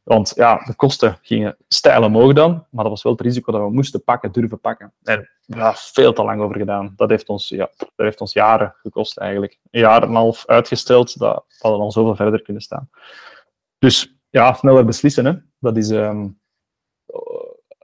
[0.02, 3.60] Want ja, de kosten gingen stijl omhoog dan, maar dat was wel het risico dat
[3.60, 4.92] we moesten pakken, durven pakken.
[5.02, 6.92] En ja, veel te lang over gedaan.
[6.96, 9.58] Dat heeft ons, ja, dat heeft ons jaren gekost eigenlijk.
[9.70, 12.90] Een jaar en een half uitgesteld, dat hadden al zoveel verder kunnen staan.
[13.78, 15.32] Dus ja, sneller beslissen, hè.
[15.58, 15.90] dat is...
[15.90, 16.42] Um,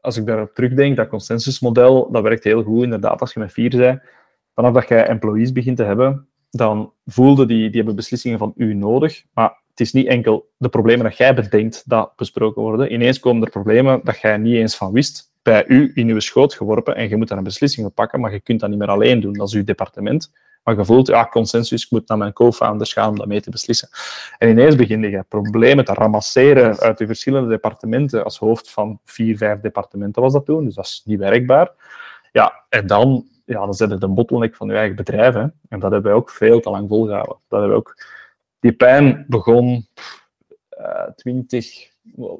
[0.01, 3.77] als ik daarop terugdenk, dat consensusmodel, dat werkt heel goed inderdaad als je met vier
[3.77, 4.03] bent.
[4.55, 8.75] Vanaf dat je employees begint te hebben, dan voelde die, die hebben beslissingen van u
[8.75, 9.25] nodig.
[9.35, 12.93] Maar het is niet enkel de problemen dat jij bedenkt dat besproken worden.
[12.93, 16.55] Ineens komen er problemen dat jij niet eens van wist bij u in uw schoot
[16.55, 18.89] geworpen en je moet daar een beslissing op pakken, maar je kunt dat niet meer
[18.89, 19.33] alleen doen.
[19.33, 20.33] Dat is uw departement.
[20.65, 23.51] Maar je voelt, ja, consensus, ik moet naar mijn co-founders gaan om dat mee te
[23.51, 23.89] beslissen.
[24.39, 28.25] En ineens begin je problemen te ramasseren uit de verschillende departementen.
[28.25, 31.71] Als hoofd van vier, vijf departementen was dat toen, dus dat is niet werkbaar.
[32.33, 35.35] Ja, en dan, ja, dan zet het een bottleneck van je eigen bedrijf.
[35.35, 35.47] Hè.
[35.69, 37.37] En dat hebben wij ook veel te lang volgehouden.
[37.49, 38.19] Dat hebben we ook...
[38.61, 39.87] Die pijn begon
[40.81, 41.91] uh, 20,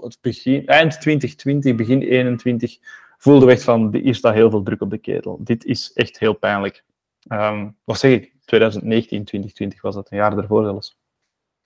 [0.01, 2.79] het begin, eind 2020, begin 21,
[3.19, 5.39] voelde we echt van, hier staat heel veel druk op de ketel.
[5.41, 6.85] Dit is echt heel pijnlijk.
[7.29, 8.35] Um, wat zeg ik?
[8.45, 10.99] 2019, 2020 was dat, een jaar daarvoor zelfs.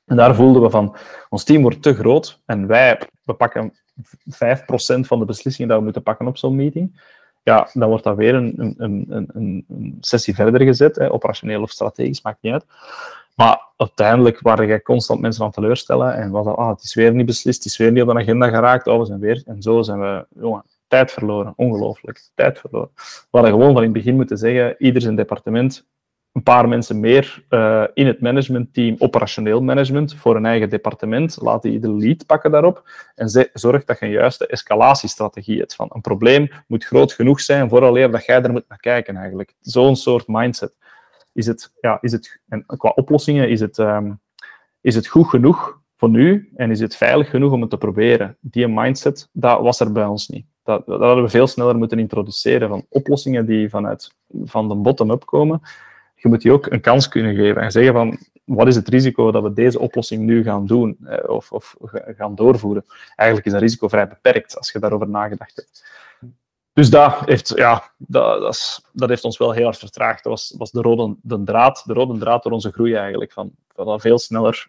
[0.05, 0.97] En daar voelden we van,
[1.29, 3.73] ons team wordt te groot en wij we pakken
[4.31, 7.01] 5% van de beslissingen die we moeten pakken op zo'n meeting.
[7.45, 11.71] Ja, dan wordt dat weer een, een, een, een sessie verder gezet, hè, operationeel of
[11.71, 12.65] strategisch, maakt niet uit.
[13.35, 17.15] Maar uiteindelijk waren jij constant mensen aan teleurstellen en was dat, ah, het is weer
[17.15, 19.43] niet beslist, het is weer niet op de agenda geraakt, oh, we zijn weer.
[19.47, 21.53] En zo zijn we, jongen, tijd verloren.
[21.57, 22.31] Ongelooflijk.
[22.35, 22.91] Tijd verloren.
[22.95, 25.87] We hadden gewoon van in het begin moeten zeggen, ieder zijn departement,
[26.35, 31.39] een paar mensen meer uh, in het managementteam, operationeel management, voor een eigen departement.
[31.41, 32.89] Laat die de lead pakken daarop.
[33.15, 35.75] En zorg dat je een juiste escalatiestrategie hebt.
[35.75, 39.55] Van een probleem moet groot genoeg zijn, vooraleer dat jij er moet naar kijken eigenlijk.
[39.61, 40.75] Zo'n soort mindset.
[41.33, 44.21] Is het, ja, is het, en qua oplossingen, is het, um,
[44.81, 48.37] is het goed genoeg voor nu en is het veilig genoeg om het te proberen?
[48.41, 50.47] Die mindset, dat was er bij ons niet.
[50.63, 55.25] Dat, dat hadden we veel sneller moeten introduceren van oplossingen die vanuit van de bottom-up
[55.25, 55.61] komen.
[56.25, 59.31] Je moet die ook een kans kunnen geven en zeggen van wat is het risico
[59.31, 62.85] dat we deze oplossing nu gaan doen eh, of, of gaan doorvoeren.
[63.17, 65.85] Eigenlijk is dat risico vrij beperkt als je daarover nagedacht hebt.
[66.73, 70.23] Dus dat heeft, ja, dat, dat, heeft ons wel heel erg vertraagd.
[70.23, 73.33] Dat was, was de, rode, de, draad, de rode draad door onze groei eigenlijk.
[73.33, 74.67] Van, van veel sneller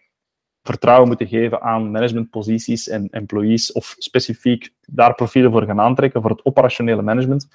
[0.62, 6.30] vertrouwen moeten geven aan managementposities en employees, of specifiek daar profielen voor gaan aantrekken voor
[6.30, 7.48] het operationele management.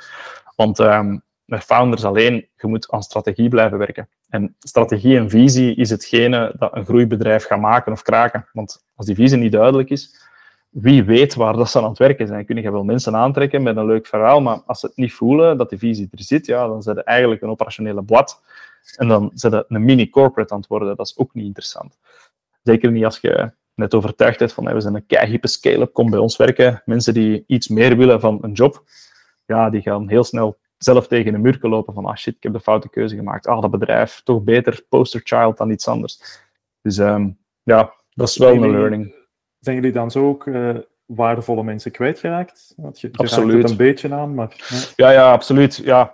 [0.55, 4.09] Want um, met founders alleen, je moet aan strategie blijven werken.
[4.29, 8.47] En strategie en visie is hetgene dat een groeibedrijf gaat maken of kraken.
[8.53, 10.29] Want als die visie niet duidelijk is,
[10.69, 12.45] wie weet waar dat ze aan het werken zijn.
[12.45, 15.57] Kun je wel mensen aantrekken met een leuk verhaal, maar als ze het niet voelen
[15.57, 18.41] dat die visie er zit, ja, dan zijn ze eigenlijk een operationele blad.
[18.95, 20.95] En dan zijn ze een mini-corporate aan het worden.
[20.95, 21.97] Dat is ook niet interessant.
[22.63, 26.19] Zeker niet als je net overtuigd bent van we zijn een keihippe scale-up, kom bij
[26.19, 26.81] ons werken.
[26.85, 28.83] Mensen die iets meer willen van een job,
[29.45, 32.53] ja, die gaan heel snel zelf tegen een muur lopen van ah shit, ik heb
[32.53, 33.47] de foute keuze gemaakt.
[33.47, 36.41] Ah, dat bedrijf, toch beter poster child dan iets anders.
[36.81, 39.15] Dus um, ja, dat is wel een learning.
[39.59, 42.73] Zijn jullie dan zo ook uh, waardevolle mensen kwijtgeraakt?
[42.77, 43.61] Want je, je absoluut.
[43.61, 44.55] het een beetje aan, maar...
[44.95, 45.09] Ja.
[45.09, 45.75] ja, ja, absoluut.
[45.75, 46.13] Ja,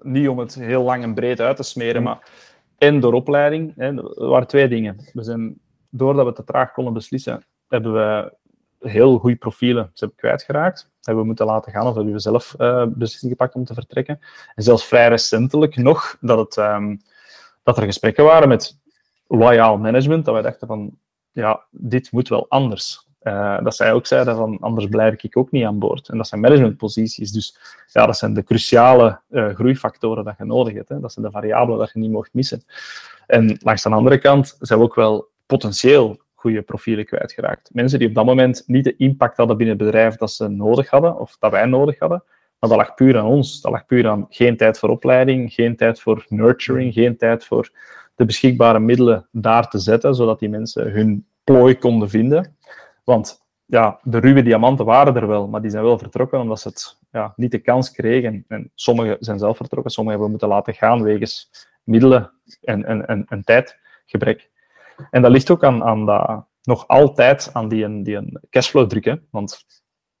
[0.00, 2.30] niet om het heel lang en breed uit te smeren, maar
[2.78, 3.72] en door opleiding.
[3.76, 4.96] Hè, er waren twee dingen.
[5.12, 8.32] We zijn, doordat we te traag konden beslissen, hebben we
[8.82, 10.90] heel goede profielen ze hebben kwijtgeraakt.
[11.00, 14.20] Hebben we moeten laten gaan of hebben we zelf uh, beslissing gepakt om te vertrekken.
[14.54, 17.00] En zelfs vrij recentelijk nog dat, het, um,
[17.62, 18.78] dat er gesprekken waren met
[19.26, 20.98] loyaal management, dat wij dachten van,
[21.30, 23.10] ja, dit moet wel anders.
[23.22, 26.08] Uh, dat zij ook zeiden van, anders blijf ik ook niet aan boord.
[26.08, 27.32] En dat zijn managementposities.
[27.32, 27.58] Dus
[27.92, 30.88] ja, dat zijn de cruciale uh, groeifactoren dat je nodig hebt.
[30.88, 31.00] Hè.
[31.00, 32.62] Dat zijn de variabelen dat je niet mocht missen.
[33.26, 37.70] En langs de andere kant zijn we ook wel potentieel goede profielen kwijtgeraakt.
[37.72, 40.90] Mensen die op dat moment niet de impact hadden binnen het bedrijf dat ze nodig
[40.90, 42.24] hadden, of dat wij nodig hadden.
[42.58, 43.60] Maar dat lag puur aan ons.
[43.60, 47.70] Dat lag puur aan geen tijd voor opleiding, geen tijd voor nurturing, geen tijd voor
[48.14, 52.56] de beschikbare middelen daar te zetten, zodat die mensen hun plooi konden vinden.
[53.04, 56.68] Want ja, de ruwe diamanten waren er wel, maar die zijn wel vertrokken omdat ze
[56.68, 58.44] het ja, niet de kans kregen.
[58.48, 61.50] En sommigen zijn zelf vertrokken, sommigen hebben we moeten laten gaan wegens
[61.84, 64.50] middelen en, en, en, en tijdgebrek.
[65.10, 69.26] En dat ligt ook aan, aan dat, nog altijd aan die, die cashflow drukken.
[69.30, 69.64] Want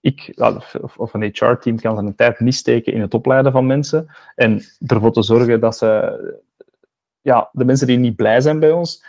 [0.00, 0.32] ik
[0.80, 4.62] of, of een HR-team kan zijn tijd niet steken in het opleiden van mensen en
[4.86, 6.44] ervoor te zorgen dat ze,
[7.20, 9.04] ja, de mensen die niet blij zijn bij ons,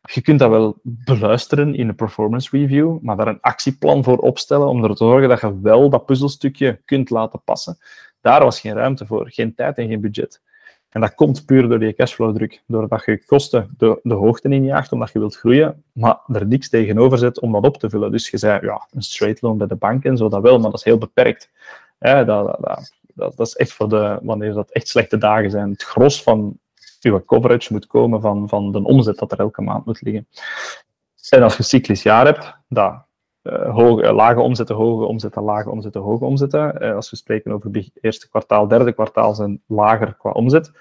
[0.00, 4.68] je kunt dat wel beluisteren in een performance review, maar daar een actieplan voor opstellen
[4.68, 7.78] om ervoor te zorgen dat je wel dat puzzelstukje kunt laten passen.
[8.20, 10.42] Daar was geen ruimte voor, geen tijd en geen budget.
[10.88, 12.62] En dat komt puur door die cashflow-druk.
[12.66, 17.18] Doordat je kosten de, de hoogte injaagt, omdat je wilt groeien, maar er niks tegenover
[17.18, 18.10] zet om dat op te vullen.
[18.10, 20.70] Dus je zei, ja, een straight loan bij de bank en zo, dat wel, maar
[20.70, 21.50] dat is heel beperkt.
[21.98, 22.58] Ja, dat,
[23.14, 25.70] dat, dat, is echt voor de, wanneer dat echt slechte dagen zijn.
[25.70, 26.58] Het gros van
[27.00, 30.26] je coverage moet komen van, van de omzet dat er elke maand moet liggen.
[31.28, 33.04] En als je een cyclisch jaar hebt, dat
[33.70, 36.82] hoge, lage omzetten, hoge omzetten, lage omzetten, hoge omzetten.
[36.82, 40.72] Uh, als we spreken over het eerste kwartaal, derde kwartaal zijn lager qua omzet,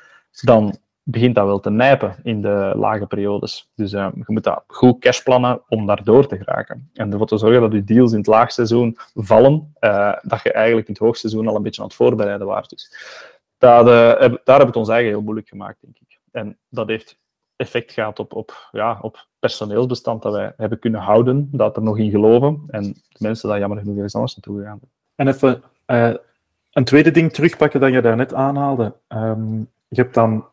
[0.42, 3.72] dan begint dat wel te nijpen in de lage periodes.
[3.76, 6.90] Dus je moet dat goed cashplannen om daar door te geraken.
[6.94, 9.74] En ervoor te zorgen dat je deals in het laagseizoen vallen,
[10.22, 12.70] dat je eigenlijk in het hoogseizoen al een beetje aan het voorbereiden waard.
[12.70, 12.92] Dus
[13.58, 16.20] dat, daar hebben we het ons eigen heel moeilijk gemaakt, denk ik.
[16.32, 17.20] En dat heeft
[17.58, 21.98] effect gehad op, op, ja, op personeelsbestand dat wij hebben kunnen houden, dat er nog
[21.98, 22.64] in geloven.
[22.68, 24.80] En de mensen daar jammer genoeg ergens anders naartoe gegaan
[25.16, 26.14] En even uh,
[26.72, 28.94] een tweede ding terugpakken dat je daarnet aanhaalde.
[29.08, 30.46] Um, je hebt dan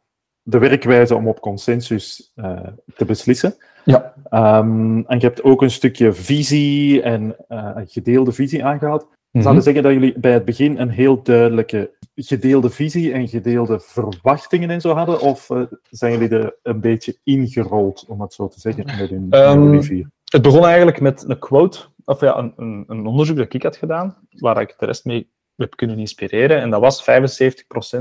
[0.43, 2.61] de werkwijze om op consensus uh,
[2.97, 3.57] te beslissen.
[3.85, 4.15] Ja.
[4.31, 9.03] Um, en je hebt ook een stukje visie en uh, gedeelde visie aangehaald.
[9.03, 9.43] Mm -hmm.
[9.43, 14.71] Zouden zeggen dat jullie bij het begin een heel duidelijke gedeelde visie en gedeelde verwachtingen
[14.71, 15.21] en zo hadden?
[15.21, 19.27] Of uh, zijn jullie er een beetje ingerold, om het zo te zeggen, met hun
[19.31, 23.63] um, Het begon eigenlijk met een quote, of ja, een, een, een, onderzoek dat ik
[23.63, 26.61] had gedaan, waar ik de rest mee heb kunnen inspireren.
[26.61, 27.05] En dat was 75%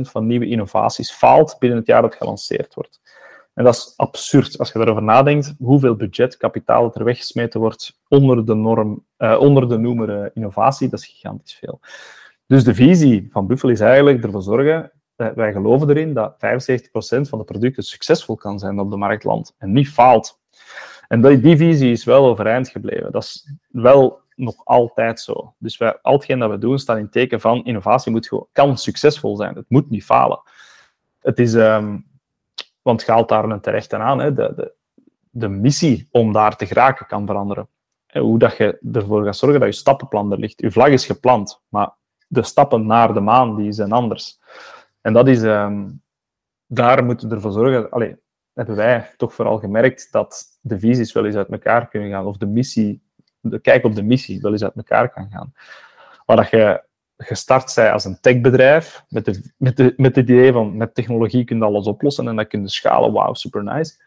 [0.02, 3.02] van nieuwe innovaties faalt binnen het jaar dat gelanceerd wordt.
[3.54, 8.45] En dat is absurd als je daarover nadenkt, hoeveel budget, kapitaal er weggesmeten wordt onder
[8.45, 11.80] de norm, uh, onder de noemer uh, innovatie, dat is gigantisch veel.
[12.54, 16.38] Dus de visie van Buffel is eigenlijk ervoor zorgen, wij geloven erin dat 75%
[17.30, 20.39] van de producten succesvol kan zijn op de marktland en niet faalt.
[21.08, 23.12] En die, visie is wel overeind gebleven.
[23.12, 25.54] Dat is wel nog altijd zo.
[25.58, 28.78] Dus wij, al hetgeen dat we doen staat in teken van innovatie moet gewoon, kan
[28.78, 29.56] succesvol zijn.
[29.56, 30.42] Het moet niet falen.
[31.20, 32.06] Het is, um,
[32.82, 34.74] want het gaat daar een terecht aan, hè, de, de,
[35.30, 37.68] de missie om daar te geraken kan veranderen.
[38.12, 40.62] Hoe dat je ervoor gaat zorgen dat je stappenplan er ligt.
[40.62, 42.02] Je vlag is geplant, maar
[42.34, 44.39] de stappen naar de maan die zijn anders.
[45.02, 46.02] En dat is, um,
[46.67, 47.89] daar moeten we ervoor zorgen.
[47.89, 48.15] Allee,
[48.54, 52.38] hebben wij toch vooral gemerkt dat de visies wel eens uit elkaar kunnen gaan, of
[52.38, 53.02] de missie,
[53.39, 55.54] de kijk op de missie wel eens uit elkaar kan gaan.
[56.26, 56.84] Waar dat je
[57.17, 61.43] gestart zij als een techbedrijf, met, de, met, de, met het idee van met technologie
[61.43, 64.03] kun je alles oplossen en dat kun je schalen, wauw, super nice.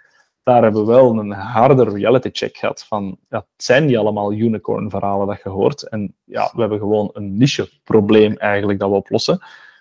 [0.46, 4.32] Daar hebben we wel een harde reality check gehad van, ja, het zijn niet allemaal
[4.32, 5.82] unicorn verhalen dat je hoort.
[5.82, 9.38] En ja, we hebben gewoon een niche probleem eigenlijk dat we oplossen.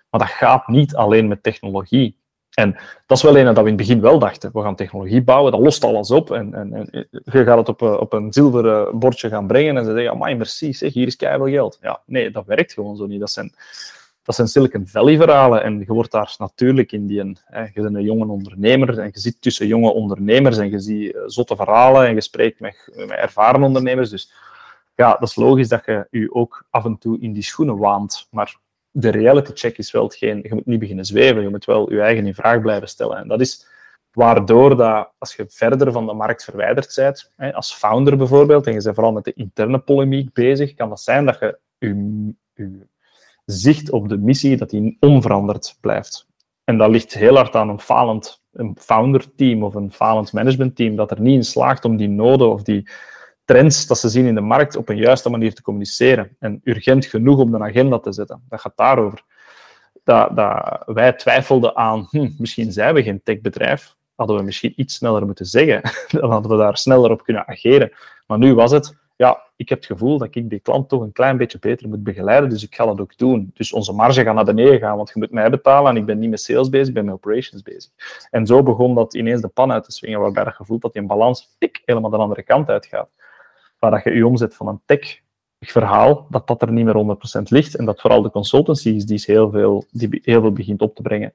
[0.09, 2.17] Maar dat gaat niet alleen met technologie.
[2.53, 4.49] En dat is wel een dat we in het begin wel dachten.
[4.53, 6.31] We gaan technologie bouwen, dat lost alles op.
[6.31, 9.85] En, en, en je gaat het op, eh, op een zilveren bordje gaan brengen en
[9.85, 11.77] ze zeggen, amai, merci, zeg, hier is keihard geld.
[11.81, 13.19] Ja, nee, dat werkt gewoon zo niet.
[13.19, 13.53] Dat zijn,
[14.25, 17.37] dat zijn Silicon Valley verhalen en je wordt daar natuurlijk in die...
[17.43, 21.15] Hè, je bent een jonge ondernemer en je zit tussen jonge ondernemers en je ziet
[21.15, 24.09] eh, zotte verhalen en je spreekt met, met ervaren ondernemers.
[24.09, 24.33] Dus
[24.95, 28.27] ja, dat is logisch dat je je ook af en toe in die schoenen waant.
[28.31, 28.57] Maar
[28.91, 32.01] de reality check is wel hetgeen, je moet niet beginnen zweven, je moet wel je
[32.01, 33.17] eigen in vraag blijven stellen.
[33.17, 33.67] En dat is
[34.11, 38.73] waardoor dat, als je verder van de markt verwijderd bent, hè, als founder bijvoorbeeld, en
[38.73, 42.87] je bent vooral met de interne polemiek bezig, kan dat zijn dat je je, je
[43.45, 46.27] zicht op de missie, dat die onveranderd blijft.
[46.63, 51.11] En dat ligt heel hard aan een falend een founder-team of een falend management-team dat
[51.11, 52.89] er niet in slaagt om die noden of die
[53.45, 56.35] trends dat ze zien in de markt op een juiste manier te communiceren.
[56.39, 58.43] En urgent genoeg om de agenda te zetten.
[58.49, 59.23] Dat gaat daarover.
[60.03, 64.95] Dat, dat wij twijfelden aan, hm, misschien zijn we geen techbedrijf, hadden we misschien iets
[64.95, 65.81] sneller moeten zeggen.
[66.19, 67.91] Dan hadden we daar sneller op kunnen ageren.
[68.27, 71.11] Maar nu was het, ja, ik heb het gevoel dat ik die klant toch een
[71.11, 73.51] klein beetje beter moet begeleiden, dus ik ga dat ook doen.
[73.53, 76.19] Dus onze marge gaat naar beneden gaan, want je moet mij betalen en ik ben
[76.19, 77.91] niet met sales bezig, ik ben met operations bezig.
[78.31, 81.05] En zo begon dat ineens de pan uit te swingen, waarbij je gevoelt dat die
[81.05, 83.09] balans tik, helemaal de andere kant uitgaat
[83.79, 85.19] waar dat je je omzet van een tech
[85.59, 89.23] verhaal, dat dat er niet meer 100% ligt en dat vooral de consultancy is die
[89.25, 91.33] heel veel, die heel veel begint op te brengen.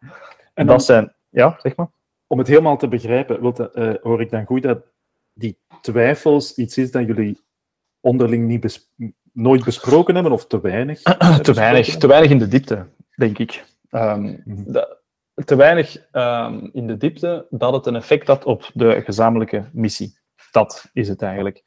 [0.55, 1.88] En dat zijn, ja, zeg maar.
[2.27, 4.83] Om het helemaal te begrijpen, wilt, uh, hoor ik dan goed dat
[5.33, 7.40] die twijfels iets is dat jullie
[8.00, 8.88] onderling niet
[9.32, 11.02] nooit besproken hebben of te weinig?
[11.42, 12.86] te weinig, te weinig in de diepte,
[13.16, 13.64] denk ik.
[13.90, 14.98] Um, de,
[15.44, 20.18] te weinig um, in de diepte dat het een effect had op de gezamenlijke missie.
[20.50, 21.62] Dat is het eigenlijk.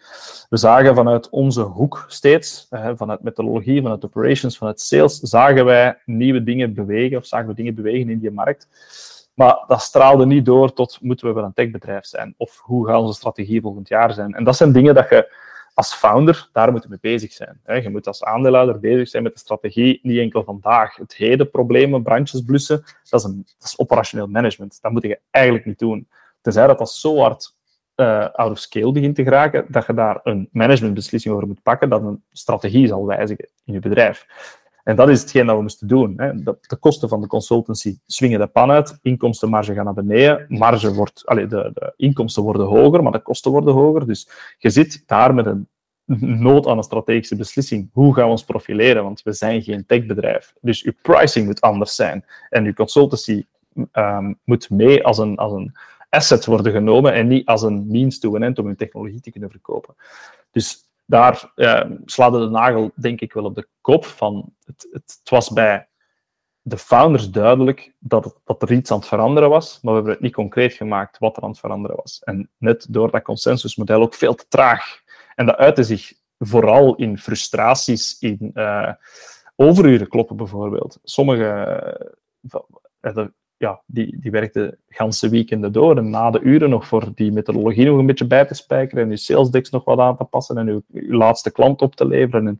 [0.49, 6.43] We zagen vanuit onze hoek steeds, vanuit methodologie, vanuit operations, vanuit sales, zagen wij nieuwe
[6.43, 8.67] dingen bewegen of zagen we dingen bewegen in die markt.
[9.33, 12.99] Maar dat straalde niet door tot moeten we wel een techbedrijf zijn of hoe gaat
[12.99, 14.33] onze strategie volgend jaar zijn.
[14.33, 15.35] En dat zijn dingen dat je
[15.73, 17.59] als founder daar moet mee bezig zijn.
[17.65, 20.95] Je moet als aandeelhouder bezig zijn met de strategie, niet enkel vandaag.
[20.95, 24.81] Het heden problemen, brandjes blussen, dat is, een, dat is operationeel management.
[24.81, 26.07] Dat moet je eigenlijk niet doen.
[26.41, 27.55] Tenzij dat dat zo hard
[27.95, 31.89] uh, out of scale begint te geraken, dat je daar een managementbeslissing over moet pakken,
[31.89, 34.27] dat een strategie zal wijzigen in je bedrijf.
[34.83, 36.13] En dat is hetgeen dat we moesten doen.
[36.17, 36.43] Hè.
[36.43, 40.93] De, de, kosten van de consultancy swingen de pan uit, inkomstenmarge gaan naar beneden, marge
[40.93, 44.07] wordt, allez, de, de, inkomsten worden hoger, maar de kosten worden hoger.
[44.07, 45.67] Dus je zit daar met een
[46.41, 47.89] nood aan een strategische beslissing.
[47.93, 49.03] Hoe gaan we ons profileren?
[49.03, 50.53] Want we zijn geen techbedrijf.
[50.61, 52.25] Dus je pricing moet anders zijn.
[52.49, 53.45] En je consultancy
[53.93, 55.75] um, moet mee als een, als een
[56.09, 59.31] asset worden genomen en niet als een means to an end om hun technologie te
[59.31, 59.95] kunnen verkopen.
[60.51, 64.53] Dus daar eh, slaat de nagel, denk ik, wel op de kop van.
[64.65, 65.87] Het, het, het, was bij
[66.61, 70.23] de founders duidelijk dat, dat er iets aan het veranderen was, maar we hebben het
[70.23, 72.21] niet concreet gemaakt wat er aan het veranderen was.
[72.23, 75.01] En net door dat consensusmodel ook veel te traag.
[75.35, 78.91] En dat uitte zich vooral in frustraties, in uh,
[79.55, 80.99] overuren kloppen bijvoorbeeld.
[81.03, 82.11] Sommige,
[83.01, 83.25] uh,
[83.63, 85.97] ja, die, die werkte ganse weekenden door.
[85.97, 89.09] En na de uren nog voor die methodologie nog een beetje bij te spijkeren en
[89.09, 92.47] je sales decks nog wat aan te passen en je, laatste klant op te leveren.
[92.47, 92.59] En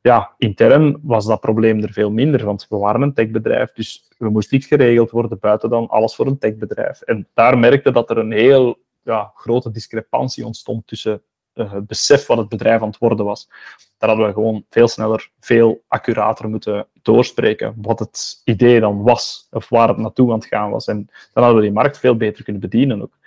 [0.00, 4.28] ja, intern was dat probleem er veel minder, want we waren een techbedrijf, dus we
[4.28, 7.00] moesten iets geregeld worden buiten dan alles voor een techbedrijf.
[7.00, 11.22] En daar merkte dat er een heel ja, grote discrepantie ontstond tussen
[11.54, 13.48] het besef wat het bedrijf aan het worden was.
[13.98, 19.46] Daar hadden we gewoon veel sneller, veel accurater moeten doorspreken wat het idee dan was,
[19.50, 20.86] of waar het naartoe aan het gaan was.
[20.86, 23.18] En dan hadden we die markt veel beter kunnen bedienen ook.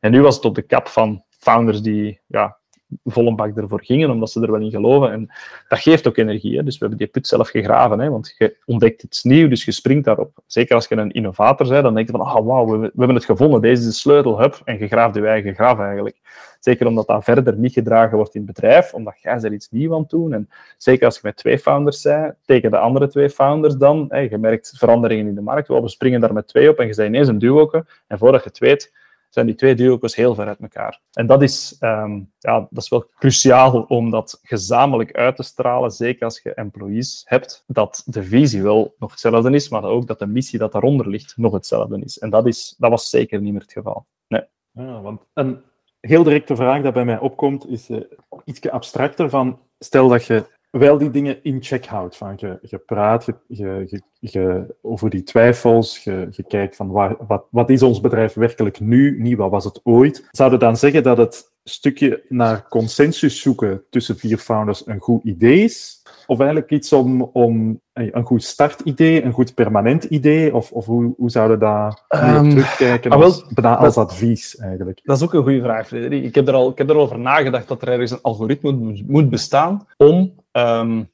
[0.00, 2.58] En nu was het op de kap van founders die ja,
[3.04, 5.12] volle bak ervoor gingen, omdat ze er wel in geloven.
[5.12, 5.28] En
[5.68, 6.56] dat geeft ook energie.
[6.56, 6.62] Hè?
[6.62, 8.10] Dus we hebben die put zelf gegraven, hè?
[8.10, 10.38] want je ontdekt iets nieuws, dus je springt daarop.
[10.46, 13.16] Zeker als je een innovator bent, dan denk je van, ah, wauw, we, we, hebben
[13.16, 16.16] het gevonden, deze is de sleutel, hup, en je graaft je eigen graf eigenlijk.
[16.60, 19.94] Zeker omdat dat verder niet gedragen wordt in het bedrijf, omdat jij er iets nieuws
[19.94, 20.32] aan doen.
[20.32, 24.18] En zeker als je met twee founders bent, tegen de andere twee founders dan, hè,
[24.18, 27.08] je merkt veranderingen in de markt, we springen daar met twee op en je bent
[27.08, 27.70] ineens een duo.
[28.06, 28.92] En voordat je het weet,
[29.30, 31.00] zijn die twee duo's heel ver uit elkaar.
[31.12, 35.90] En dat is, um, ja, dat is wel cruciaal om dat gezamenlijk uit te stralen,
[35.90, 40.18] zeker als je employees hebt, dat de visie wel nog hetzelfde is, maar ook dat
[40.18, 42.18] de missie dat daaronder ligt nog hetzelfde is.
[42.18, 44.06] En dat, is, dat was zeker niet meer het geval.
[44.28, 44.42] Nee.
[44.72, 45.62] Ja, want een
[46.00, 48.00] heel directe vraag dat bij mij opkomt, is uh,
[48.44, 52.16] iets abstracter van, stel dat je wel die dingen in check houdt.
[52.16, 57.16] Van je, je praat je, je, je, over die twijfels, je, je kijkt van waar,
[57.26, 60.28] wat, wat is ons bedrijf werkelijk nu, niet wat was het ooit.
[60.30, 65.62] Zouden dan zeggen dat het stukje naar consensus zoeken tussen vier founders een goed idee
[65.62, 66.02] is?
[66.26, 70.54] Of eigenlijk iets om, om een goed startidee, een goed permanent idee?
[70.54, 75.00] Of, of hoe, hoe zouden daar um, terugkijken ah, als, bijna als advies eigenlijk?
[75.02, 76.24] Dat is ook een goede vraag, Frederik.
[76.24, 79.86] Ik heb, er al, ik heb erover nagedacht dat er ergens een algoritme moet bestaan
[79.96, 81.08] om um,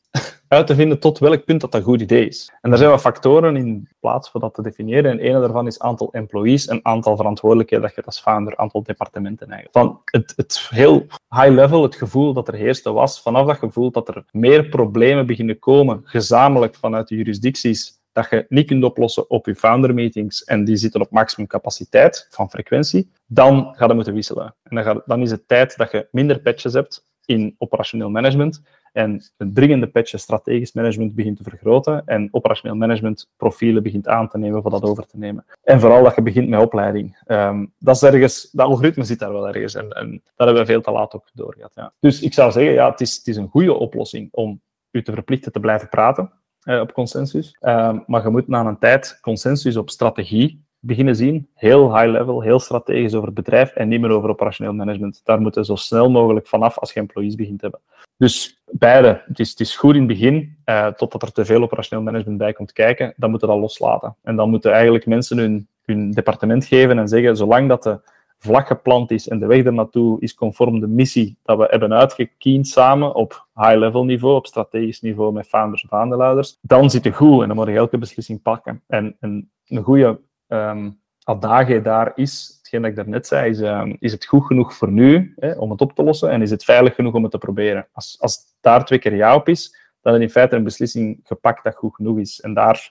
[0.48, 2.52] uit te vinden tot welk punt dat een goed idee is.
[2.60, 5.10] En daar zijn wat factoren in plaats van dat te definiëren.
[5.10, 9.50] En een daarvan is aantal employees en aantal verantwoordelijkheden dat je als founder, aantal departementen
[9.50, 9.86] eigenlijk.
[9.86, 13.90] Van het, het heel high level, het gevoel dat er heerste was, vanaf dat gevoel
[13.90, 19.30] dat er meer problemen beginnen komen, gezamenlijk vanuit de jurisdicties, dat je niet kunt oplossen
[19.30, 23.94] op je founder meetings en die zitten op maximum capaciteit van frequentie, dan ga je
[23.94, 24.54] moeten wisselen.
[24.62, 28.62] En dan, dan is het tijd dat je minder patches hebt in operationeel management
[28.96, 34.28] en een dringende patch strategisch management begint te vergroten en operationeel management profielen begint aan
[34.28, 35.44] te nemen voor dat over te nemen.
[35.62, 37.18] En vooral dat je begint met opleiding.
[37.26, 40.72] Um, dat is ergens, dat algoritme zit daar wel ergens en, en dat hebben we
[40.72, 41.72] veel te laat ook doorgehad.
[41.74, 41.92] Ja.
[42.00, 45.12] Dus ik zou zeggen, ja, het is, het is een goede oplossing om u te
[45.12, 46.32] verplichten te blijven praten
[46.64, 47.56] uh, op consensus.
[47.60, 51.48] Um, maar je moet na een tijd consensus op strategie beginnen zien.
[51.54, 55.20] Heel high level, heel strategisch over het bedrijf en niet meer over operationeel management.
[55.24, 57.80] Daar moeten zo snel mogelijk vanaf als je employees begint te hebben.
[58.16, 59.22] Dus beide.
[59.26, 62.72] Het is, goed in het begin, uh, totdat er te veel operationeel management bij komt
[62.72, 63.14] kijken.
[63.16, 64.16] Dan moeten we dat loslaten.
[64.22, 68.00] En dan moeten eigenlijk mensen hun, hun departement geven en zeggen, zolang dat de
[68.38, 72.68] vlag geplant is en de weg ernaartoe is conform de missie dat we hebben uitgekiend
[72.68, 77.42] samen op high-level niveau, op strategisch niveau met founders en aandeelhouders, dan zit het goed
[77.42, 78.82] en dan moet je elke beslissing pakken.
[78.86, 83.96] En, en een goede um, adage daar is, hetgeen dat ik daarnet zei, is, um,
[84.00, 86.64] is het goed genoeg voor nu hè, om het op te lossen en is het
[86.64, 87.88] veilig genoeg om het te proberen?
[87.92, 91.64] Als, als daar twee keer ja op is, dan is in feite een beslissing gepakt
[91.64, 92.40] dat goed genoeg is.
[92.40, 92.90] En daar,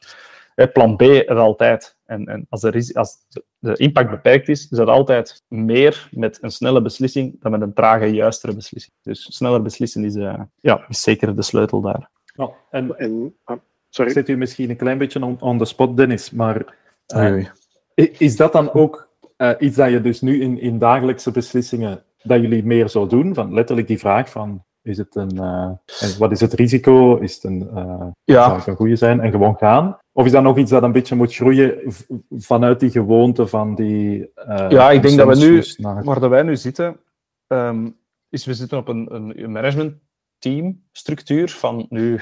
[0.56, 1.98] hè, plan B er altijd.
[2.06, 3.18] En, en als, er is, als
[3.60, 7.74] de impact beperkt is, is dat altijd meer met een snelle beslissing dan met een
[7.74, 8.94] trage, juistere beslissing.
[9.02, 12.10] Dus sneller beslissen is, uh, ja, is zeker de sleutel daar.
[12.26, 13.58] Ja, en, en ah,
[13.90, 14.12] sorry.
[14.12, 16.76] zit u misschien een klein beetje on, on the spot, Dennis, maar
[17.16, 17.48] uh,
[17.96, 22.42] is dat dan ook uh, iets dat je dus nu in, in dagelijkse beslissingen, dat
[22.42, 23.34] jullie meer zo doen?
[23.34, 25.72] Van letterlijk die vraag van, is het een, uh,
[26.18, 27.18] wat is het risico?
[27.18, 28.44] Is het een, uh, ja.
[28.44, 29.20] zou het een goede zijn?
[29.20, 29.98] En gewoon gaan?
[30.12, 31.94] Of is dat nog iets dat een beetje moet groeien
[32.30, 34.32] vanuit die gewoonte van die...
[34.70, 36.04] ja, ik denk dat we nu, naar...
[36.04, 37.00] waar wij nu zitten,
[37.48, 37.98] um,
[38.30, 39.94] is we zitten op een, een management
[40.40, 42.20] team structuur van nu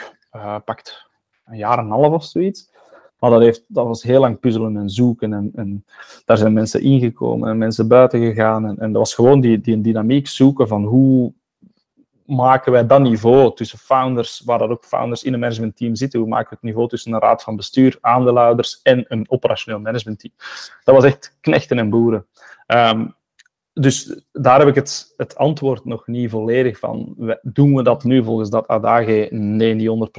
[0.66, 1.10] pakt
[1.46, 2.72] een jaar en een half of zoiets.
[3.24, 5.34] Maar dat, heeft, dat was heel lang puzzelen en zoeken.
[5.34, 5.86] En, en
[6.26, 8.66] daar zijn mensen ingekomen en mensen buiten gegaan.
[8.66, 11.34] En, en dat was gewoon die, die dynamiek zoeken van hoe
[12.26, 16.30] maken wij dat niveau tussen founders, waar dat ook founders in een managementteam zitten, hoe
[16.30, 20.34] maken we het niveau tussen een raad van bestuur, aandeelhouders en een operationeel managementteam.
[20.84, 22.26] Dat was echt knechten en boeren.
[22.68, 23.16] Um,
[23.74, 27.16] dus daar heb ik het, het antwoord nog niet volledig van.
[27.42, 29.28] Doen we dat nu volgens dat adage?
[29.32, 30.10] Nee, niet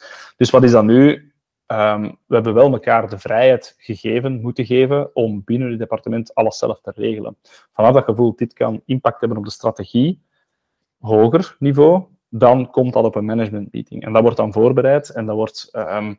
[0.00, 0.04] 100%.
[0.36, 1.27] Dus wat is dat nu?
[1.72, 6.58] Um, we hebben wel elkaar de vrijheid gegeven, moeten geven, om binnen het departement alles
[6.58, 7.36] zelf te regelen.
[7.72, 10.22] Vanaf dat gevoel, dit kan impact hebben op de strategie,
[11.00, 14.04] hoger niveau, dan komt dat op een management meeting.
[14.04, 16.18] En dat wordt dan voorbereid en dat wordt, um,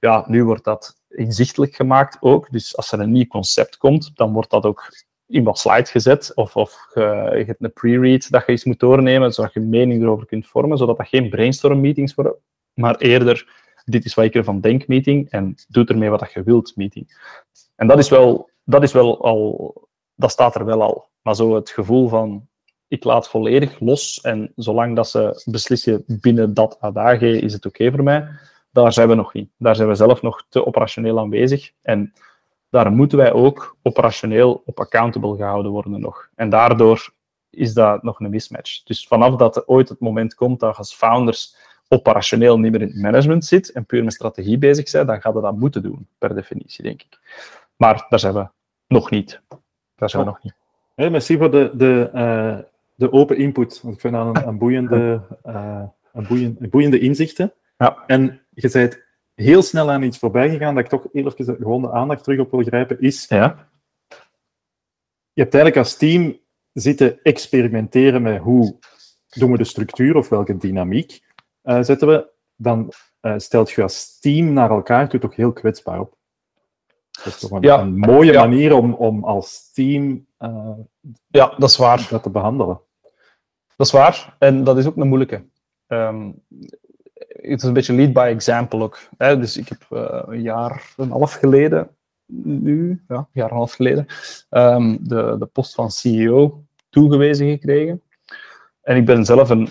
[0.00, 2.50] ja, nu wordt dat inzichtelijk gemaakt ook.
[2.50, 4.92] Dus als er een nieuw concept komt, dan wordt dat ook
[5.26, 9.32] in wat slide gezet of, of je, hebt een pre-read dat je eens moet doornemen,
[9.32, 12.34] zodat je mening erover kunt vormen, zodat dat geen brainstorm meetings worden,
[12.74, 16.76] maar eerder dit is wat ik ervan denk meeting en doe ermee wat je wilt
[16.76, 17.34] meeting.
[17.76, 19.74] En dat is wel, dat is wel al,
[20.14, 21.08] dat staat er wel al.
[21.22, 22.48] Maar zo het gevoel van,
[22.88, 27.90] ik laat volledig los en zolang dat ze beslissen binnen dat adage is het oké
[27.90, 28.28] voor mij,
[28.70, 29.50] daar zijn we nog niet.
[29.58, 31.72] Daar zijn we zelf nog te operationeel aanwezig.
[31.82, 32.12] En
[32.70, 36.28] daar moeten wij ook operationeel op accountable gehouden worden nog.
[36.34, 37.14] En daardoor
[37.50, 38.82] is dat nog een mismatch.
[38.82, 41.56] Dus vanaf dat ooit het moment komt dat als founders
[41.88, 45.34] operationeel niet meer in het management zit en puur met strategie bezig zijn, dan gaat
[45.34, 47.18] we dat moeten doen, per definitie, denk ik.
[47.76, 48.48] Maar daar zijn we
[48.86, 49.40] nog niet.
[49.94, 50.54] Daar zijn we nog niet.
[50.94, 52.58] Hey, merci voor de, de, uh,
[52.94, 53.80] de open input.
[53.82, 55.82] Want ik vind dat een, een, boeiende, uh,
[56.12, 57.52] een, boeiende, boeiende inzichten.
[57.78, 58.04] Ja.
[58.06, 59.04] En je bent
[59.34, 62.50] heel snel aan iets voorbij gegaan, dat ik toch even gewoon de aandacht terug op
[62.50, 63.26] wil grijpen, is...
[63.28, 63.68] Ja.
[65.32, 66.38] Je hebt eigenlijk als team
[66.72, 68.76] zitten experimenteren met hoe
[69.28, 71.22] doen we de structuur of welke dynamiek
[71.66, 72.92] uh, zetten we, dan
[73.22, 76.16] uh, stelt je als team naar elkaar toe toch heel kwetsbaar op.
[77.10, 77.80] Dat is toch een, ja.
[77.80, 78.40] een mooie ja.
[78.40, 80.70] manier om, om als team uh,
[81.26, 82.06] ja, dat, is waar.
[82.10, 82.80] dat te behandelen.
[83.76, 85.44] Dat is waar, en dat is ook een moeilijke.
[85.86, 86.42] Um,
[87.28, 88.98] het is een beetje lead by example ook.
[89.16, 89.38] Hè?
[89.38, 91.88] Dus ik heb uh, een jaar en een half geleden,
[92.42, 94.06] nu, ja, een jaar en een half geleden,
[94.50, 98.02] um, de, de post van CEO toegewezen gekregen.
[98.82, 99.68] En ik ben zelf een,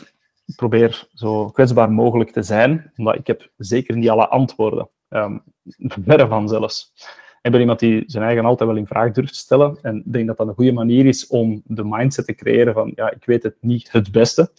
[0.55, 4.89] probeer zo kwetsbaar mogelijk te zijn, omdat ik heb zeker niet alle antwoorden.
[5.09, 5.43] Um,
[6.05, 6.93] verre van zelfs.
[7.41, 9.77] Ik ben iemand die zijn eigen altijd wel in vraag durft te stellen.
[9.81, 12.91] En ik denk dat dat een goede manier is om de mindset te creëren van,
[12.95, 14.51] ja, ik weet het niet het beste.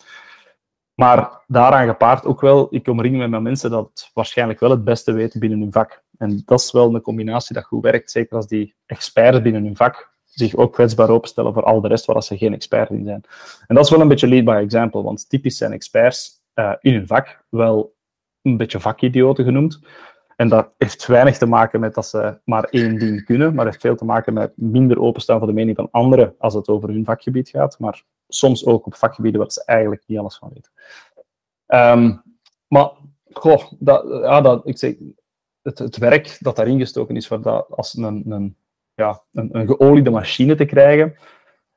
[0.94, 5.12] Maar daaraan gepaard ook wel, ik omring me met mensen dat waarschijnlijk wel het beste
[5.12, 6.02] weten binnen hun vak.
[6.18, 9.76] En dat is wel een combinatie dat goed werkt, zeker als die experts binnen hun
[9.76, 13.24] vak zich ook kwetsbaar openstellen voor al de rest waar ze geen expert in zijn.
[13.66, 16.92] En dat is wel een beetje lead by example, want typisch zijn experts uh, in
[16.92, 17.94] hun vak wel
[18.42, 19.80] een beetje vakidioten genoemd.
[20.36, 23.80] En dat heeft weinig te maken met dat ze maar één ding kunnen, maar heeft
[23.80, 27.04] veel te maken met minder openstaan voor de mening van anderen als het over hun
[27.04, 30.72] vakgebied gaat, maar soms ook op vakgebieden waar ze eigenlijk niet alles van weten.
[31.66, 32.22] Um,
[32.68, 32.90] maar,
[33.32, 34.94] goh, dat, ja, dat, ik zeg,
[35.62, 38.56] het, het werk dat daarin gestoken is voor dat als een, een,
[38.96, 41.16] ja, een, een geoliede machine te krijgen,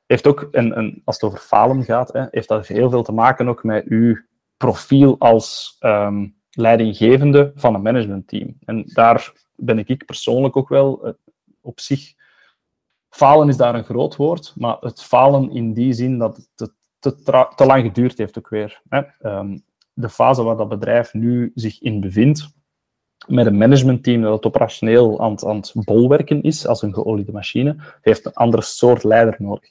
[0.06, 3.12] heeft ook, een, een, als het over falen gaat, hè, heeft dat heel veel te
[3.12, 4.18] maken ook met uw
[4.56, 8.56] profiel als um, leidinggevende van een managementteam.
[8.64, 11.12] En daar ben ik persoonlijk ook wel uh,
[11.60, 12.14] op zich.
[13.08, 17.64] Falen is daar een groot woord, maar het falen in die zin dat het te,
[17.64, 18.80] lang geduurd heeft ook weer.
[18.88, 19.02] Hè.
[19.22, 19.62] Um,
[19.92, 22.54] de fase waar dat bedrijf nu zich in bevindt,
[23.26, 28.26] met een managementteam dat operationeel aan, aan het bolwerken is, als een geoliede machine, heeft
[28.26, 29.70] een andere soort leider nodig.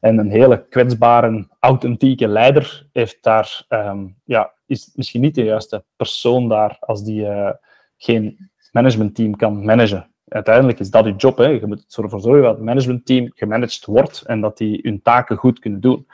[0.00, 5.84] En een hele kwetsbare, authentieke leider heeft daar, um, ja, is misschien niet de juiste
[5.96, 7.50] persoon daar als die uh,
[7.96, 10.11] geen managementteam kan managen.
[10.32, 11.36] Uiteindelijk is dat je job.
[11.36, 11.46] Hè.
[11.46, 15.58] Je moet ervoor zorgen dat het managementteam gemanaged wordt en dat die hun taken goed
[15.58, 16.06] kunnen doen.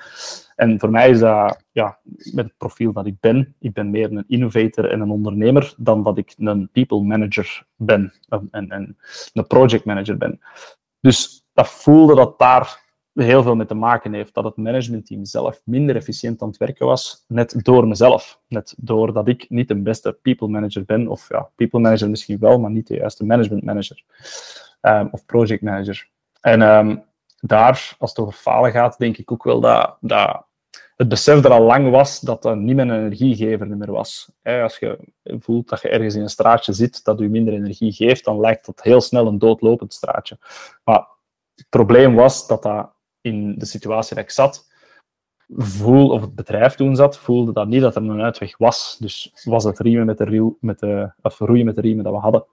[0.57, 1.99] En voor mij is dat, ja,
[2.33, 6.03] met het profiel dat ik ben, ik ben meer een innovator en een ondernemer dan
[6.03, 8.97] dat ik een people manager ben en, en
[9.33, 10.41] een project manager ben.
[11.01, 12.87] Dus dat voelde dat daar
[13.25, 14.35] heel veel mee te maken heeft.
[14.35, 18.41] Dat het managementteam zelf minder efficiënt aan het werken was, net door mezelf.
[18.49, 22.61] Net doordat ik niet de beste people manager ben, of ja, people manager misschien wel,
[22.61, 24.03] maar niet de juiste management manager
[24.83, 26.09] um, of project manager.
[26.41, 27.05] En um,
[27.41, 30.47] daar, als het over falen gaat, denk ik ook wel dat, dat
[30.97, 34.31] het besef er al lang was dat dat niet mijn energiegever meer was.
[34.43, 38.25] Als je voelt dat je ergens in een straatje zit dat je minder energie geeft,
[38.25, 40.39] dan lijkt dat heel snel een doodlopend straatje.
[40.85, 41.07] Maar
[41.55, 42.91] het probleem was dat dat
[43.29, 44.67] in de situatie dat ik zat,
[45.57, 48.97] voel, of het bedrijf toen zat, voelde dat niet dat er een uitweg was.
[49.01, 52.13] Dus was het riemen met de, riel, met de of roeien met de riemen dat
[52.13, 52.45] we hadden.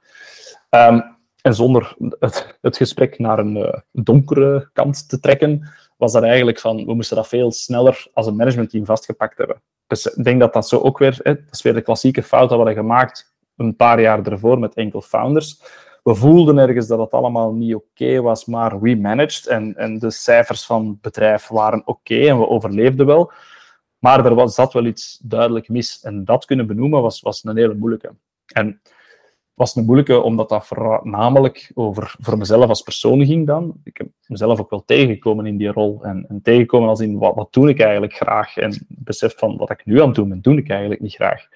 [0.69, 6.23] Um, en zonder het, het, gesprek naar een uh, donkere kant te trekken, was dat
[6.23, 9.61] eigenlijk van, we moesten dat veel sneller als een managementteam vastgepakt hebben.
[9.87, 12.49] Dus ik denk dat dat zo ook weer, hè, dat is weer de klassieke fout
[12.49, 15.61] dat we hadden gemaakt een paar jaar ervoor met enkel founders.
[16.05, 20.11] We voelden ergens dat het allemaal niet oké was, maar we managed en, en de
[20.11, 23.31] cijfers van het bedrijf waren oké en we overleefden wel.
[23.99, 26.01] Maar er was, zat wel iets duidelijk mis.
[26.03, 28.15] En dat kunnen benoemen was, was een hele moeilijke.
[28.53, 28.81] En
[29.53, 33.81] was een moeilijke, omdat dat voornamelijk over voor mezelf als persoon ging dan.
[33.83, 36.03] Ik heb mezelf ook wel tegengekomen in die rol.
[36.03, 38.57] En, en tegenkomen als in, wat, wat doe ik eigenlijk graag?
[38.57, 41.47] En besef van, wat ik nu aan het doen ben, doe ik eigenlijk niet graag.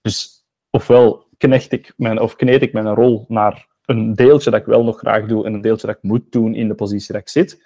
[0.00, 4.66] Dus ofwel knecht ik mijn, of kneed ik mijn rol naar een deeltje dat ik
[4.66, 7.22] wel nog graag doe en een deeltje dat ik moet doen in de positie dat
[7.22, 7.62] ik zit.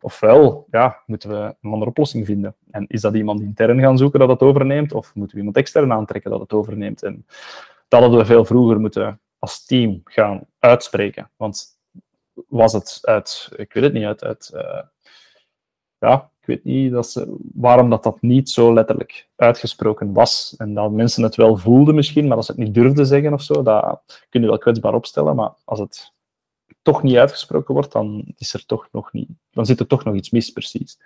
[0.00, 2.54] Ofwel, ja, moeten we een andere oplossing vinden.
[2.70, 5.92] En is dat iemand intern gaan zoeken dat het overneemt, of moeten we iemand extern
[5.92, 7.02] aantrekken dat het overneemt?
[7.02, 7.26] En
[7.88, 11.30] dat hadden we veel vroeger moeten als team gaan uitspreken.
[11.36, 11.78] Want
[12.48, 14.82] was het uit, ik weet het niet, uit, uit uh,
[15.98, 20.54] ja, weet niet dat ze, waarom dat, dat niet zo letterlijk uitgesproken was.
[20.58, 23.42] En dat mensen het wel voelden misschien, maar als ze het niet durfden zeggen of
[23.42, 25.36] zo, dat kun je wel kwetsbaar opstellen.
[25.36, 26.12] Maar als het
[26.82, 30.14] toch niet uitgesproken wordt, dan, is er toch nog niet, dan zit er toch nog
[30.14, 30.98] iets mis, precies.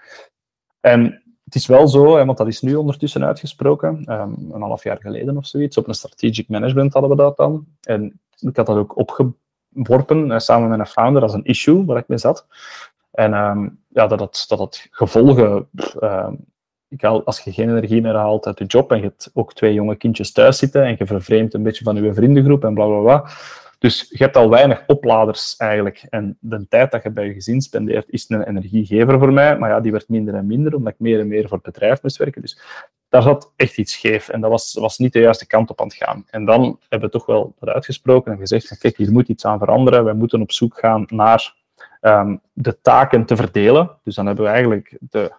[0.81, 4.99] En het is wel zo, want dat is nu ondertussen uitgesproken, um, een half jaar
[5.01, 5.77] geleden of zoiets.
[5.77, 7.67] Op een strategic management hadden we dat dan.
[7.81, 11.97] En ik had dat ook opgeworpen, uh, samen met een founder, als een issue waar
[11.97, 12.47] ik mee zat.
[13.15, 15.69] En um, ja, dat dat het gevolgen...
[16.01, 16.29] Uh,
[17.25, 19.97] als je geen energie meer haalt uit je job en je hebt ook twee jonge
[19.97, 23.31] kindjes thuis zitten en je vervreemdt een beetje van je vriendengroep en bla bla bla,
[23.85, 26.07] dus je hebt al weinig opladers eigenlijk.
[26.11, 29.59] En de tijd dat je bij je gezin spendeert, is een energiegever voor mij.
[29.59, 32.03] Maar ja, die werd minder en minder, omdat ik meer en meer voor het bedrijf
[32.03, 32.41] moest werken.
[32.41, 32.61] Dus
[33.09, 34.29] daar zat echt iets scheef.
[34.29, 36.25] En dat was, was niet de juiste kant op aan het gaan.
[36.31, 39.59] En dan hebben we toch wel dat uitgesproken en gezegd kijk, hier moet iets aan
[39.59, 40.05] veranderen.
[40.05, 41.55] Wij moeten op zoek gaan naar
[42.05, 43.91] um, de taken te verdelen.
[44.03, 45.33] Dus dan hebben we eigenlijk de,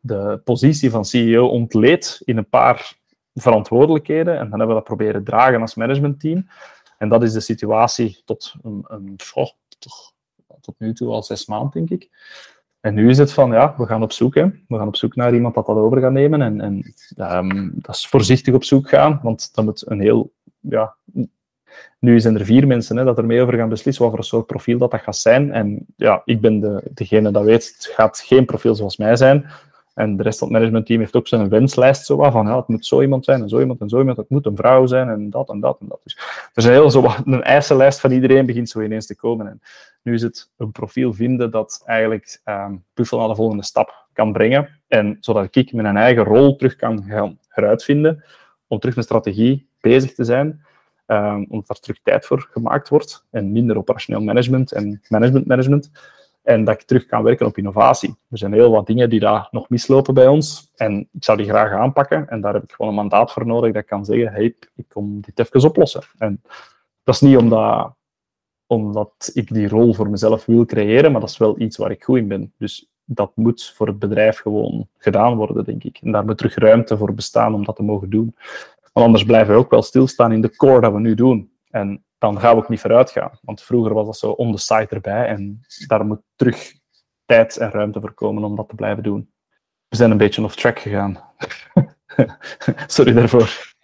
[0.00, 2.96] de positie van CEO ontleed in een paar
[3.34, 6.48] verantwoordelijkheden en dan hebben we dat proberen dragen als managementteam.
[6.98, 9.16] En dat is de situatie tot, een, een,
[9.78, 10.14] tot,
[10.60, 12.10] tot nu toe al zes maanden, denk ik.
[12.80, 14.34] En nu is het van, ja, we gaan op zoek.
[14.34, 14.44] Hè.
[14.44, 16.42] We gaan op zoek naar iemand dat dat over gaat nemen.
[16.42, 20.32] En, en um, dat is voorzichtig op zoek gaan, want dat moet een heel...
[20.60, 20.96] Ja,
[21.98, 24.46] nu zijn er vier mensen hè, dat er mee over gaan beslissen wat voor soort
[24.46, 25.52] profiel dat, dat gaat zijn.
[25.52, 29.46] En ja, ik ben de, degene dat weet, het gaat geen profiel zoals mij zijn.
[29.94, 32.86] En de rest van het managementteam heeft ook zijn wenslijst zo van, ja, het moet
[32.86, 35.30] zo iemand zijn en zo iemand en zo iemand, het moet een vrouw zijn en
[35.30, 36.00] dat en dat en dat.
[36.02, 39.46] Dus er is een heel zo een eisenlijst van iedereen begint zo ineens te komen.
[39.46, 39.60] En
[40.02, 44.68] nu is het een profiel vinden dat eigenlijk um, naar de volgende stap kan brengen.
[44.88, 48.24] En zodat ik mijn eigen rol terug kan gaan heruitvinden
[48.66, 50.64] om terug met strategie bezig te zijn.
[51.06, 55.90] Um, omdat er terug tijd voor gemaakt wordt en minder operationeel management en management management.
[56.42, 58.16] En dat ik terug kan werken op innovatie.
[58.30, 60.70] Er zijn heel wat dingen die daar nog mislopen bij ons.
[60.76, 62.28] En ik zou die graag aanpakken.
[62.28, 64.88] En daar heb ik gewoon een mandaat voor nodig dat ik kan zeggen, hey, ik
[64.88, 66.02] kom dit even oplossen.
[66.18, 66.42] En
[67.02, 67.94] dat is niet omdat,
[68.66, 72.04] omdat ik die rol voor mezelf wil creëren, maar dat is wel iets waar ik
[72.04, 72.52] goed in ben.
[72.58, 75.98] Dus dat moet voor het bedrijf gewoon gedaan worden, denk ik.
[76.02, 78.34] En daar moet terug ruimte voor bestaan om dat te mogen doen.
[78.94, 81.52] Want anders blijven we ook wel stilstaan in de core dat we nu doen.
[81.70, 83.38] En dan gaan we ook niet vooruit gaan.
[83.42, 86.72] Want vroeger was dat zo on the side erbij en daar moet terug
[87.24, 89.32] tijd en ruimte voor komen om dat te blijven doen.
[89.88, 91.20] We zijn een beetje off track gegaan.
[92.86, 93.74] Sorry daarvoor.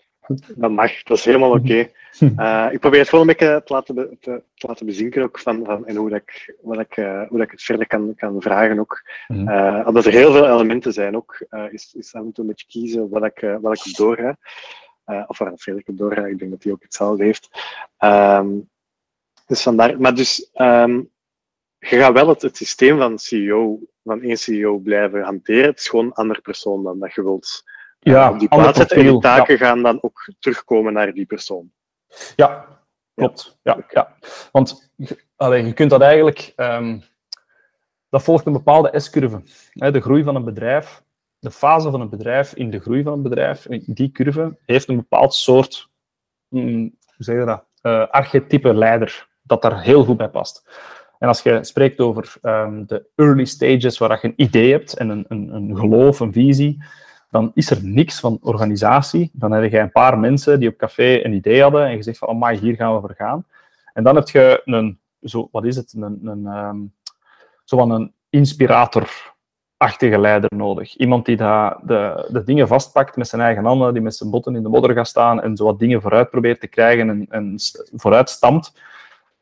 [0.54, 1.88] Dat mag, dat is helemaal oké.
[2.20, 5.38] Uh, ik probeer het gewoon een beetje te laten, be, te, te, laten bezinken ook
[5.38, 8.14] van, van, en hoe, dat ik, wat ik, uh, hoe dat ik het verder kan,
[8.16, 9.02] kan vragen ook.
[9.28, 9.86] Mm -hmm.
[9.86, 13.08] omdat er heel veel elementen zijn ook, is, is af en toe een beetje kiezen
[13.08, 14.36] wat ik, wat ik doorga.
[15.11, 17.48] Uh, of waar Frederik doorgaat, ik denk dat hij ook hetzelfde heeft.
[17.98, 18.70] Um,
[19.46, 21.11] dus vandaar, maar dus, um,
[21.78, 25.64] je gaat wel het, het systeem van CEO, van één CEO blijven hanteren.
[25.64, 27.62] Het is gewoon een andere persoon dan dat je wilt
[28.00, 28.96] uh, ja, op die plaats zetten.
[28.96, 29.66] En die taken ja.
[29.66, 31.72] gaan dan ook terugkomen naar die persoon.
[32.36, 32.80] Ja,
[33.14, 33.58] klopt.
[33.62, 33.84] Ja, ja.
[33.88, 34.16] ja.
[34.52, 34.90] Want
[35.36, 36.52] allee, je kunt dat eigenlijk...
[36.56, 37.02] Um,
[38.08, 39.42] dat volgt een bepaalde S-curve.
[39.72, 41.02] De groei van een bedrijf
[41.41, 44.97] de fase van een bedrijf in de groei van een bedrijf, die curve, heeft een
[44.97, 45.88] bepaald soort,
[46.49, 50.64] mm, hoe zeg je dat, uh, archetype leider, dat daar heel goed bij past.
[51.18, 55.09] En als je spreekt over um, de early stages, waar je een idee hebt en
[55.09, 56.82] een, een, een geloof, een visie,
[57.30, 59.30] dan is er niks van organisatie.
[59.32, 62.18] Dan heb je een paar mensen die op café een idee hadden en je zegt
[62.18, 63.47] van, oh my, hier gaan we voor gaan.
[63.93, 66.95] En dan heb je een, zo, wat is het, een, een, um,
[67.64, 69.29] zo van een inspirator
[69.80, 70.96] achtige leider nodig.
[70.96, 74.62] Iemand die de, de dingen vastpakt met zijn eigen handen, die met zijn botten in
[74.62, 77.54] de modder gaat staan en zo wat dingen vooruit probeert te krijgen en, en
[77.94, 78.72] vooruit stamt.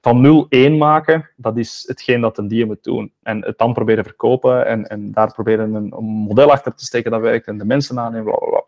[0.01, 3.13] Van 0-1 maken, dat is hetgeen dat een die moet doen.
[3.23, 7.11] En het dan proberen verkopen en, en daar proberen een, een model achter te steken
[7.11, 8.65] dat werkt en de mensen aan en bla, bla, bla.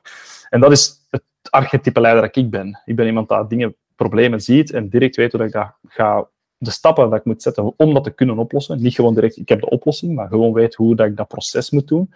[0.49, 2.81] En dat is het archetype leider dat ik ben.
[2.85, 6.29] Ik ben iemand dat dingen, problemen ziet en direct weet hoe ik dat ga
[6.63, 8.83] de stappen dat ik moet zetten om dat te kunnen oplossen.
[8.83, 11.71] Niet gewoon direct, ik heb de oplossing, maar gewoon weet hoe dat ik dat proces
[11.71, 12.13] moet doen.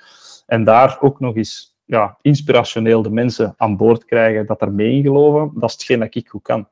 [0.47, 4.93] En daar ook nog eens ja, inspirationeel de mensen aan boord krijgen, dat er mee
[4.93, 6.69] in geloven, dat is hetgeen dat ik goed kan.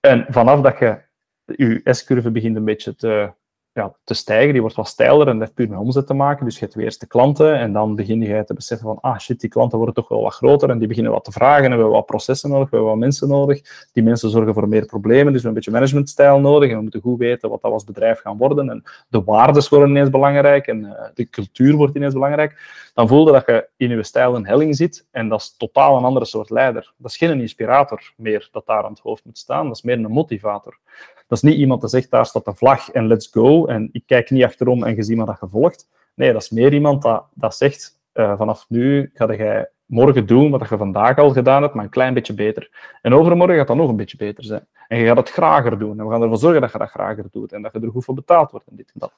[0.00, 1.02] En vanaf dat je
[1.44, 3.32] je S-curve begint een beetje te,
[3.74, 6.44] ja, te stijgen, die wordt wat steiler en dat heeft puur met omzet te maken.
[6.44, 9.18] Dus je hebt weer eerst de klanten en dan begin je te beseffen van, ah
[9.18, 11.70] shit, die klanten worden toch wel wat groter en die beginnen wat te vragen en
[11.70, 13.88] we hebben wat processen nodig, we hebben wat mensen nodig.
[13.92, 16.82] Die mensen zorgen voor meer problemen, dus we hebben een beetje managementstijl nodig en we
[16.82, 18.70] moeten goed weten wat dat als bedrijf gaan worden.
[18.70, 22.90] En de waardes worden ineens belangrijk en uh, de cultuur wordt ineens belangrijk.
[22.94, 26.04] Dan voelde dat je in je stijl een helling zit en dat is totaal een
[26.04, 26.92] andere soort leider.
[26.96, 29.98] Dat is geen inspirator meer dat daar aan het hoofd moet staan, dat is meer
[29.98, 30.78] een motivator.
[31.26, 33.66] Dat is niet iemand die zegt, daar staat de vlag en let's go.
[33.66, 35.88] En ik kijk niet achterom en je ziet maar dat je volgt.
[36.14, 40.50] Nee, dat is meer iemand dat, dat zegt, uh, vanaf nu ga jij morgen doen
[40.50, 42.70] wat je vandaag al gedaan hebt, maar een klein beetje beter.
[43.02, 44.66] En overmorgen gaat dat nog een beetje beter zijn.
[44.88, 45.98] En je gaat het grager doen.
[45.98, 47.52] En we gaan ervoor zorgen dat je dat grager doet.
[47.52, 49.12] En dat je er goed voor betaald wordt en dit en dat.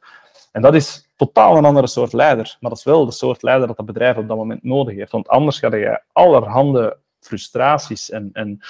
[0.52, 2.56] En dat is totaal een andere soort leider.
[2.60, 5.12] Maar dat is wel de soort leider dat het bedrijf op dat moment nodig heeft.
[5.12, 8.60] Want anders ga je allerhande frustraties en, en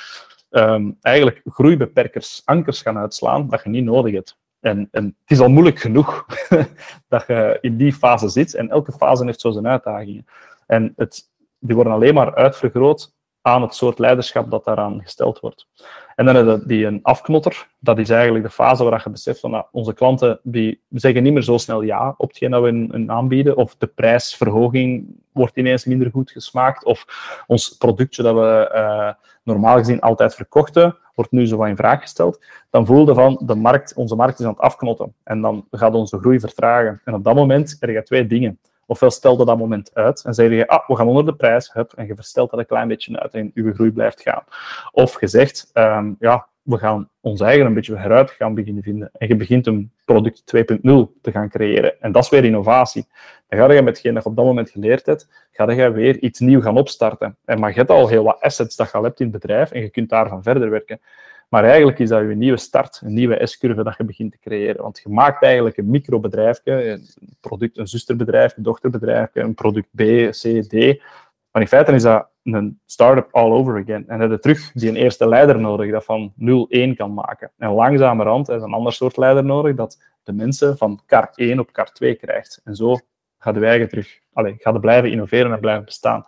[0.51, 4.39] um, eigenlijk groeibeperkers, ankers gaan uitslaan dat je niet nodig hebt.
[4.61, 6.27] En, en het is al moeilijk genoeg
[7.09, 8.55] dat je in die fase zit.
[8.55, 10.25] En elke fase heeft zo zijn uitdagingen.
[10.67, 13.15] En het, die worden alleen maar uitvergroot
[13.47, 15.67] aan het soort leiderschap dat daaraan gesteld wordt.
[16.15, 17.67] En dan heb je die een afknotter.
[17.79, 21.33] Dat is eigenlijk de fase waar je beseft van nou, onze klanten die zeggen niet
[21.33, 23.57] meer zo snel ja op hetgeen dat we een aanbieden.
[23.57, 26.85] Of de prijsverhoging wordt ineens minder goed gesmaakt.
[26.85, 27.05] Of
[27.47, 29.11] ons productje dat we uh,
[29.43, 32.45] normaal gezien altijd verkochten, wordt nu zo wat in vraag gesteld.
[32.71, 35.15] Dan voelde van de markt, onze markt is aan het afknotten.
[35.25, 37.01] En dan gaat onze groei vertragen.
[37.05, 38.59] En op dat moment er je twee dingen.
[38.87, 41.93] Ofwel stelde dat moment uit en zei je, ah, we gaan onder de prijs, hup,
[41.93, 44.45] en je verstelt dat een klein beetje uit en je groei blijft gaan.
[44.93, 49.11] Of je zegt, ehm, ja, we gaan ons eigen een beetje heruit gaan beginnen vinden.
[49.13, 52.01] En je begint een product 2.0 te gaan creëren.
[52.01, 53.07] En dat is weer innovatie.
[53.49, 56.19] Dan ga je met hetgeen dat je op dat moment geleerd hebt, ga je weer
[56.19, 57.37] iets nieuws gaan opstarten.
[57.45, 59.71] En maar je hebt al heel wat assets dat je al hebt in het bedrijf
[59.71, 61.01] en je kunt daarvan verder werken.
[61.49, 64.83] Maar eigenlijk is dat je nieuwe start, een nieuwe S-curve dat je begint te creëren.
[64.83, 67.07] Want je maakt eigenlijk een microbedrijfje, een
[67.41, 71.03] product, een zusterbedrijf, een dochterbedrijf, een product B, C, D.
[71.51, 74.09] Maar in feite is dat een start-up all over again.
[74.09, 77.51] En heb je terug die een eerste leider nodig dat van 0-1 kan maken.
[77.59, 81.73] En langzamerhand is een ander soort leider nodig dat de mensen van kar 1 op
[81.73, 82.61] kar 2 krijgt.
[82.65, 82.99] En zo
[83.39, 86.27] gaat de eigen terug, allez, gaat blijven innoveren en blijven bestaan.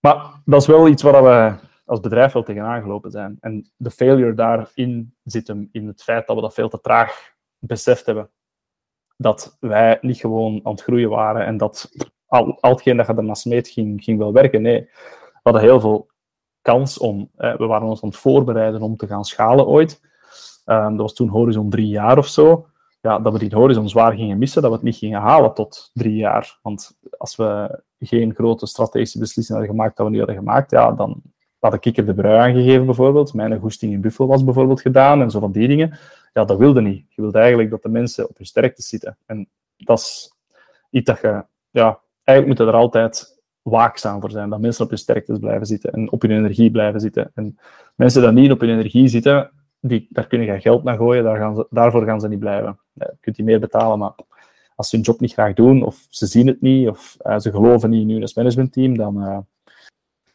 [0.00, 3.36] Maar dat is wel iets waar we als bedrijf wel tegenaan gelopen zijn.
[3.40, 7.34] En de failure daarin zit hem in het feit dat we dat veel te traag
[7.58, 8.30] beseft hebben.
[9.16, 11.90] Dat wij niet gewoon aan het groeien waren en dat
[12.26, 14.62] al, al hetgeen dat je ernaast meet ging, ging wel werken.
[14.62, 16.08] Nee, we hadden heel veel
[16.62, 20.00] kans om, we waren ons aan het voorbereiden om te gaan schalen ooit.
[20.64, 22.66] Um, dat was toen horizon drie jaar of zo.
[23.00, 25.90] Ja, dat we die horizon zwaar gingen missen, dat we het niet gingen halen tot
[25.94, 26.58] drie jaar.
[26.62, 30.92] Want als we geen grote strategische beslissingen hadden gemaakt dat we nu hadden gemaakt, ja,
[30.92, 31.22] dan
[31.60, 33.34] had ik er de brui aangegeven bijvoorbeeld.
[33.34, 35.98] Mijn goesting in Buffel was bijvoorbeeld gedaan en zo van die dingen.
[36.32, 37.04] Ja, dat wilde niet.
[37.08, 39.16] Je wilde eigenlijk dat de mensen op hun sterkte zitten.
[39.26, 40.32] En dat is
[40.90, 44.50] iets dat je ja, eigenlijk moeten er altijd waakzaam voor zijn.
[44.50, 47.30] Dat mensen op hun sterktes blijven zitten en op hun energie blijven zitten.
[47.34, 47.58] En
[47.94, 49.50] mensen die niet op hun energie zitten,
[49.80, 52.78] die, daar kun je geld naar gooien, daar gaan ze, daarvoor gaan ze niet blijven.
[52.92, 54.12] je kunt die meer betalen, maar
[54.74, 57.50] als ze hun job niet graag doen, of ze zien het niet, of uh, ze
[57.50, 59.38] geloven niet in hun managementteam, dan, uh,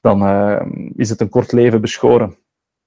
[0.06, 0.62] dan uh,
[0.96, 2.38] is het een kort leven beschoren.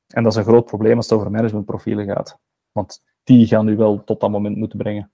[0.09, 2.39] En dat is een groot probleem als het over managementprofielen gaat.
[2.73, 5.11] Want die gaan u wel tot dat moment moeten brengen.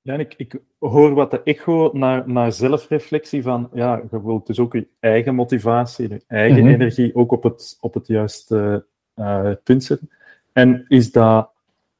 [0.00, 4.58] Ja, ik, ik hoor wat de echo naar, naar zelfreflectie van, ja, je wilt dus
[4.58, 6.74] ook je eigen motivatie, je eigen mm -hmm.
[6.74, 10.10] energie ook op het, op het juiste uh, punt zetten.
[10.52, 11.50] En is dat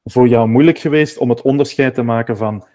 [0.03, 2.65] voor jou moeilijk geweest om het onderscheid te maken van,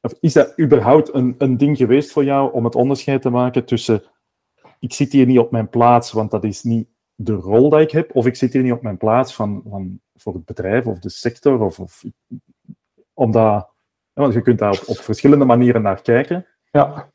[0.00, 3.64] of is dat überhaupt een, een ding geweest voor jou om het onderscheid te maken
[3.64, 4.02] tussen,
[4.78, 7.90] ik zit hier niet op mijn plaats, want dat is niet de rol die ik
[7.90, 10.98] heb, of ik zit hier niet op mijn plaats van, van, voor het bedrijf of
[10.98, 12.04] de sector, of, of
[13.14, 13.74] omdat
[14.12, 16.46] want je kunt daar op, op, verschillende manieren naar kijken.
[16.70, 17.10] Ja.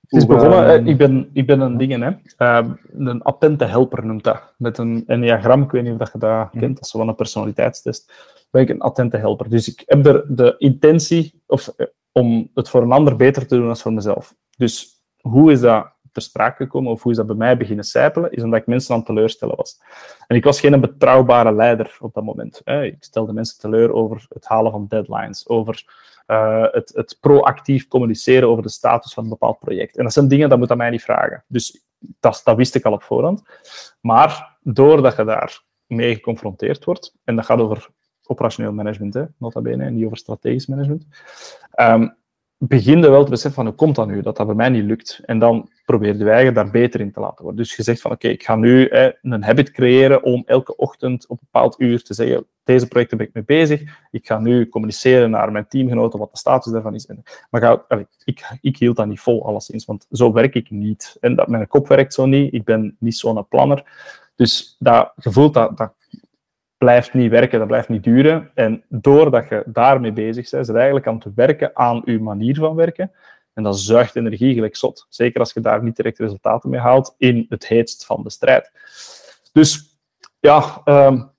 [0.00, 2.10] Het is begonnen, uh, ik, ben, ik ben een ding, hè.
[2.38, 4.54] Uh, een attente helper noemt dat.
[4.58, 8.12] Met een enneagram, ik weet niet of je dat kent, dat is wel een personaliteitstest.
[8.50, 9.48] Ben ik een attente helper.
[9.48, 11.74] Dus ik heb er de intentie of,
[12.12, 14.34] om het voor een ander beter te doen dan voor mezelf.
[14.56, 18.32] Dus hoe is dat ter sprake gekomen, of hoe is dat bij mij beginnen sijpelen,
[18.32, 19.80] is omdat ik mensen aan teleurstellen was.
[20.26, 22.60] En ik was geen betrouwbare leider op dat moment.
[22.64, 25.84] Ik stelde mensen teleur over het halen van deadlines, over
[26.26, 29.96] uh, het, het, proactief communiceren over de status van een bepaald project.
[29.96, 31.44] En dat zijn dingen, dat moet aan mij niet vragen.
[31.46, 33.42] Dus dat, dat wist ik al op voorhand.
[34.00, 37.88] Maar doordat je daar mee geconfronteerd wordt, en dat gaat over
[38.26, 41.06] operationeel management, hè, nota bene, niet over strategisch management,
[41.80, 42.16] um,
[42.58, 44.84] begin je wel te beseffen van hoe komt dat nu, dat dat bij mij niet
[44.84, 45.20] lukt.
[45.24, 47.62] En dan probeer je eigen daar beter in te laten worden.
[47.62, 48.88] Dus je zegt van oké, ik ga nu
[49.22, 53.26] een habit creëren om elke ochtend op een bepaald uur te zeggen, deze projecten ben
[53.26, 57.08] ik mee bezig, ik ga nu communiceren naar mijn teamgenoten wat de status daarvan is.
[57.50, 57.80] Maar
[58.24, 61.16] ik, ik hield dat niet vol, alleszins, want zo werk ik niet.
[61.20, 63.84] En dat, mijn kop werkt zo niet, ik ben niet zo'n planner.
[64.36, 65.92] Dus dat gevoel, dat, dat
[66.78, 68.50] blijft niet werken, dat blijft niet duren.
[68.54, 72.74] En doordat je daarmee bezig bent, het eigenlijk aan het werken aan je manier van
[72.74, 73.12] werken.
[73.54, 75.06] En dat zuigt energie gelijk zot.
[75.08, 78.70] Zeker als je daar niet direct resultaten mee haalt in het heetst van de strijd.
[79.52, 79.98] Dus
[80.40, 81.30] ja, um,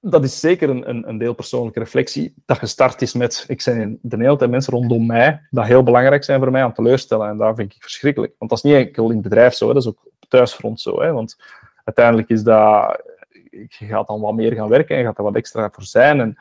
[0.00, 2.34] dat is zeker een, een, deel persoonlijke reflectie.
[2.46, 6.24] Dat gestart is met, ik zijn de hele tijd mensen rondom mij, dat heel belangrijk
[6.24, 7.28] zijn voor mij aan teleurstellen.
[7.28, 8.34] En dat vind ik verschrikkelijk.
[8.38, 11.00] Want dat is niet enkel in het bedrijf zo, dat is ook op thuisfront zo.
[11.00, 11.36] Hè, want
[11.84, 13.02] uiteindelijk is dat
[13.68, 16.20] je gaat dan wat meer gaan werken en gaat er wat extra voor zijn.
[16.20, 16.36] En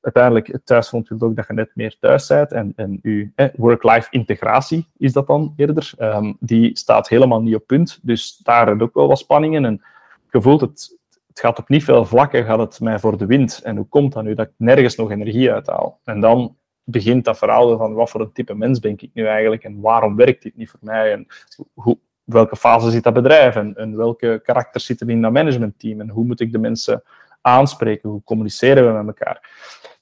[0.00, 2.52] uiteindelijk, thuisfront wil ook dat je net meer thuis bent.
[2.52, 5.92] En, en je work-life integratie is dat dan eerder.
[5.98, 7.98] Um, die staat helemaal niet op punt.
[8.02, 9.64] Dus daar heb ook wel wat spanningen.
[9.64, 9.82] En
[10.30, 13.60] je het, het gaat op niet veel vlakken gaat het mij voor de wind.
[13.62, 16.00] En hoe komt dat nu dat ik nergens nog energie uithaal?
[16.04, 19.64] En dan begint dat verhaal van wat voor een type mens ben ik nu eigenlijk
[19.64, 21.26] en waarom werkt dit niet voor mij en
[21.74, 26.08] hoe, welke fase zit dat bedrijf en, en welke karakters zitten in dat managementteam en
[26.08, 27.02] hoe moet ik de mensen
[27.40, 29.50] aanspreken, hoe communiceren we met elkaar.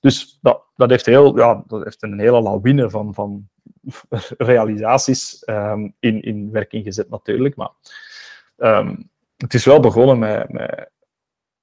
[0.00, 3.48] Dus dat, dat, heeft, heel, ja, dat heeft een hele lawine van, van
[4.38, 7.70] realisaties um, in, in werking gezet natuurlijk, maar
[8.56, 10.90] um, het is wel begonnen met, met,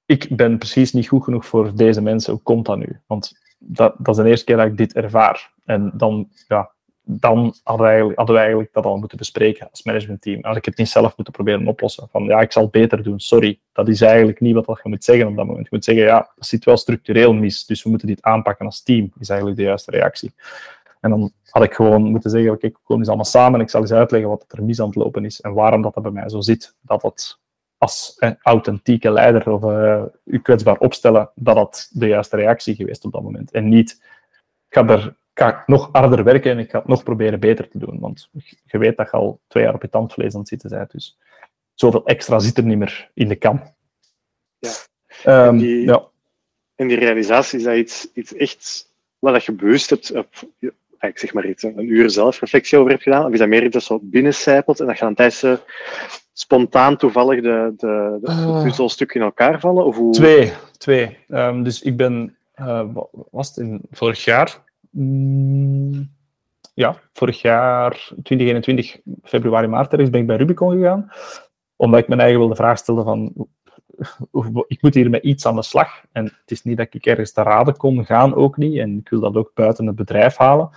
[0.06, 3.00] ik ben precies niet goed genoeg voor deze mensen, hoe komt dat nu?
[3.06, 5.52] Want dat, dat is de eerste keer dat ik dit ervaar.
[5.64, 6.70] En dan, ja,
[7.12, 10.42] dan hadden we, eigenlijk, hadden eigenlijk dat al moeten bespreken als managementteam.
[10.42, 12.08] Als ik het niet zelf moeten proberen oplossen.
[12.10, 13.60] Van ja, ik zal het beter doen, sorry.
[13.72, 15.64] Dat is eigenlijk niet wat je moet zeggen op dat moment.
[15.64, 18.82] Je moet zeggen, ja, dat zit wel structureel mis, dus we moeten dit aanpakken als
[18.82, 20.32] team, is eigenlijk de juiste reactie.
[21.00, 23.70] En dan had ik gewoon moeten zeggen, oké, we komen eens allemaal samen en ik
[23.70, 26.12] zal eens uitleggen wat er mis aan het lopen is en waarom dat, dat bij
[26.12, 26.74] mij zo zit.
[26.80, 27.38] Dat dat
[27.78, 33.12] als authentieke leider of uh, u kwetsbaar opstellen, dat dat de juiste reactie geweest op
[33.12, 33.50] dat moment.
[33.50, 33.90] En niet,
[34.68, 37.78] ik ga er ga nog harder werken en ik ga het nog proberen beter te
[37.78, 37.98] doen.
[38.00, 38.28] Want
[38.64, 40.90] je weet dat je al twee jaar op je tandvlees aan het zitten bent.
[40.90, 41.18] Dus
[41.74, 43.62] zoveel extra zit er niet meer in de kam.
[44.58, 44.70] Ja.
[45.26, 46.04] Um, en, die, ja.
[46.74, 50.28] en die realisatie, is dat iets, iets echt wat je bewust hebt, op,
[51.00, 53.26] ik zeg maar iets, een uur zelfreflectie over hebt gedaan?
[53.26, 55.56] Of is dat meer iets dat zo binnencijpelt en dat je dan tijdens uh,
[56.32, 58.62] spontaan toevallig de, de, de, Uh.
[58.62, 59.84] puzzelstukken in elkaar vallen?
[59.84, 60.12] Of hoe...
[60.12, 60.52] Twee.
[60.78, 61.18] twee.
[61.28, 62.88] Um, dus ik ben, uh,
[63.30, 64.62] was het in vorig jaar?
[64.90, 66.10] Mm,
[66.74, 67.90] ja, vorig jaar,
[68.22, 71.10] 2021, februari, maart, ergens ben ik bij Rubicon gegaan.
[71.76, 73.48] Omdat ik mijn eigen wilde vraag stelde van,
[74.66, 76.02] ik moet hier met iets aan de slag.
[76.12, 78.78] En het is niet dat ik ergens te raden kon gaan, ook niet.
[78.78, 80.70] En ik wil dat ook buiten het bedrijf halen.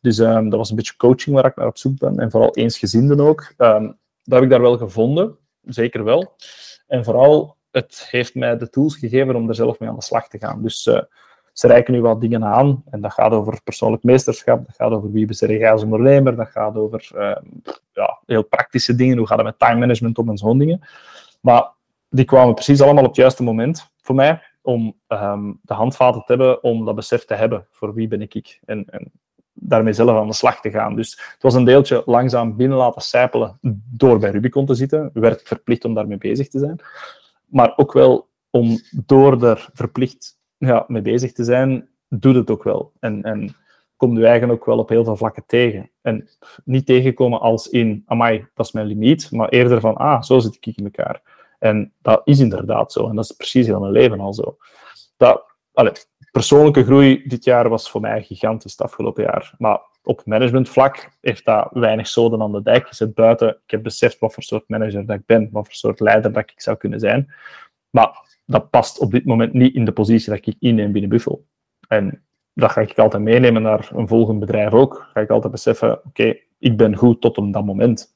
[0.00, 2.18] Dus um, dat was een beetje coaching waar ik naar op zoek ben.
[2.18, 3.54] En vooral eensgezinden ook.
[3.58, 3.86] Um,
[4.22, 6.34] dat heb ik daar wel gevonden, zeker wel.
[6.86, 10.28] En vooral, het heeft mij de tools gegeven om er zelf mee aan de slag
[10.28, 10.62] te gaan.
[10.62, 11.00] Dus uh,
[11.58, 12.82] ze reiken nu wat dingen aan.
[12.90, 16.48] En dat gaat over persoonlijk meesterschap, dat gaat over wie ben jij als ondernemer, dat
[16.48, 17.36] gaat over uh,
[17.92, 19.18] ja, heel praktische dingen.
[19.18, 20.80] Hoe gaat het met time management om en zo'n dingen.
[21.40, 21.70] Maar
[22.08, 26.32] die kwamen precies allemaal op het juiste moment voor mij om um, de handvaten te
[26.32, 29.12] hebben, om dat besef te hebben voor wie ben ik en, en
[29.52, 30.96] daarmee zelf aan de slag te gaan.
[30.96, 33.58] Dus het was een deeltje langzaam binnen laten sijpelen
[33.90, 35.10] door bij Rubicon te zitten.
[35.12, 36.80] Werd verplicht om daarmee bezig te zijn.
[37.46, 42.62] Maar ook wel om door er verplicht ja, mee bezig te zijn, doet het ook
[42.62, 42.92] wel.
[43.00, 43.56] En, en
[43.96, 45.90] komt u eigen ook wel op heel veel vlakken tegen.
[46.02, 46.28] En
[46.64, 50.56] niet tegenkomen als in, amai, dat is mijn limiet, maar eerder van, ah, zo zit
[50.60, 51.22] ik in elkaar.
[51.58, 53.08] En dat is inderdaad zo.
[53.08, 54.56] En dat is precies heel mijn leven al zo.
[55.16, 59.54] Dat, allez, persoonlijke groei dit jaar was voor mij gigantisch het afgelopen jaar.
[59.58, 63.48] Maar op managementvlak heeft dat weinig zoden aan de dijk gezet buiten.
[63.48, 66.42] Ik heb beseft wat voor soort manager dat ik ben, wat voor soort leider dat
[66.42, 67.32] ik zou kunnen zijn.
[67.90, 71.46] Maar dat past op dit moment niet in de positie dat ik inneem binnen Buffel.
[71.88, 72.22] En
[72.54, 75.08] dat ga ik altijd meenemen naar een volgend bedrijf ook.
[75.12, 78.14] Ga ik altijd beseffen, oké, ik ben goed tot op dat moment.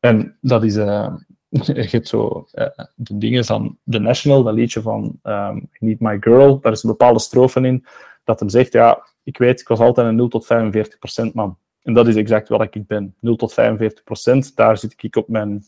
[0.00, 0.76] En dat is...
[0.76, 1.14] Uh,
[1.64, 6.00] je hebt zo uh, de dingen van The National, dat liedje van um, I Need
[6.00, 7.86] My Girl, daar is een bepaalde strofe in,
[8.24, 11.58] dat hem zegt, ja, ik weet, ik was altijd een 0 tot 45 procent man.
[11.82, 13.14] En dat is exact wat ik ben.
[13.20, 15.64] 0 tot 45 procent, daar zit ik op mijn...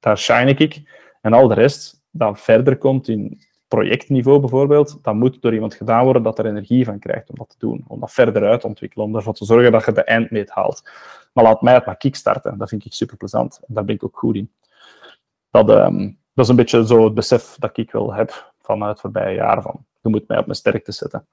[0.00, 0.82] Daar shine ik.
[1.20, 6.04] En al de rest, dat verder komt in projectniveau bijvoorbeeld, dat moet door iemand gedaan
[6.04, 7.84] worden dat er energie van krijgt om dat te doen.
[7.86, 10.90] Om dat verder uit te ontwikkelen, om ervoor te zorgen dat je de eindmeet haalt.
[11.32, 12.58] Maar laat mij het maar kickstarten.
[12.58, 13.60] Dat vind ik super plezant.
[13.66, 14.50] Daar ben ik ook goed in
[15.50, 19.00] dat, um, dat is een beetje zo het besef dat ik wel heb vanuit het
[19.00, 19.62] voorbije jaar.
[19.62, 21.26] Van, je moet mij op mijn sterkte zetten.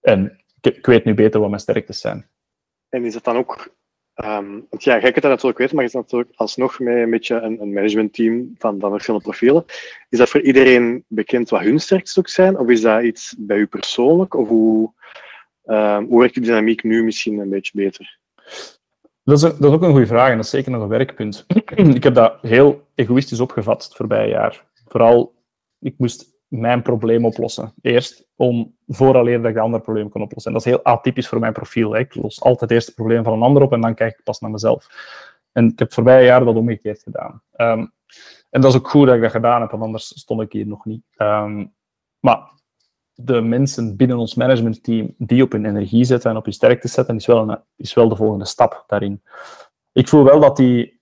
[0.00, 2.28] En ik, ik, weet nu beter wat mijn sterktes zijn.
[2.88, 3.78] En is het dan ook...
[4.14, 7.10] Um, want ja, jij kunt dat natuurlijk weten, maar is dat natuurlijk alsnog met een
[7.10, 9.64] beetje een, een managementteam van, van verschillende profielen.
[10.08, 12.58] Is dat voor iedereen bekend wat hun sterktes ook zijn?
[12.58, 14.34] Of is dat iets bij u persoonlijk?
[14.34, 14.92] Of hoe,
[15.64, 18.18] um, hoe werkt die dynamiek nu misschien een beetje beter?
[19.24, 21.46] Dat is, dat is, ook een goede vraag en dat is zeker nog een werkpunt.
[21.94, 24.66] ik heb dat heel egoïstisch opgevat het voorbije jaar.
[24.86, 25.34] Vooral,
[25.80, 27.74] ik moest mijn probleem oplossen.
[27.80, 30.52] Eerst om vooraleer dat ik de andere probleem kon oplossen.
[30.52, 31.92] En dat is heel atypisch voor mijn profiel.
[31.92, 31.98] Hè.
[31.98, 34.40] Ik los altijd eerst het probleem van een ander op en dan kijk ik pas
[34.40, 34.88] naar mezelf.
[35.52, 37.42] En ik heb voorbije jaar dat omgekeerd gedaan.
[37.56, 37.92] Um,
[38.50, 40.66] en dat is ook goed dat ik dat gedaan heb, want anders stond ik hier
[40.66, 41.02] nog niet.
[41.16, 41.74] Um,
[42.20, 42.50] maar
[43.14, 47.16] de mensen binnen ons managementteam die op hun energie zetten en op hun sterkte zetten,
[47.16, 49.22] is wel, een, is wel de volgende stap daarin.
[49.92, 51.00] Ik voel wel dat die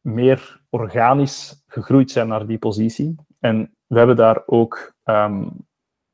[0.00, 3.14] meer organisch gegroeid zijn naar die positie.
[3.40, 5.50] En we hebben daar ook um,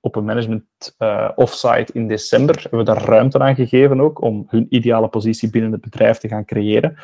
[0.00, 0.64] op een management
[0.98, 5.50] uh, offsite in december hebben we daar ruimte aan gegeven ook om hun ideale positie
[5.50, 6.96] binnen het bedrijf te gaan creëren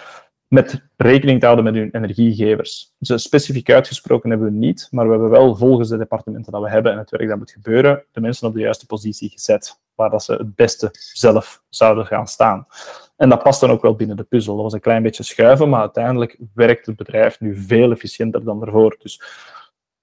[0.49, 2.95] met rekening te houden met hun energiegevers.
[2.99, 6.71] Dus specifiek uitgesproken hebben we niet, maar we hebben wel volgens de departementen dat we
[6.71, 10.11] hebben en het werk dat moet gebeuren, de mensen op de juiste positie gezet, waar
[10.11, 12.67] dat ze het beste zelf zouden gaan staan.
[13.17, 14.55] En dat past dan ook wel binnen de puzzel.
[14.55, 18.65] Dat was een klein beetje schuiven, maar uiteindelijk werkt het bedrijf nu veel efficiënter dan
[18.65, 18.97] ervoor.
[18.99, 19.23] Dus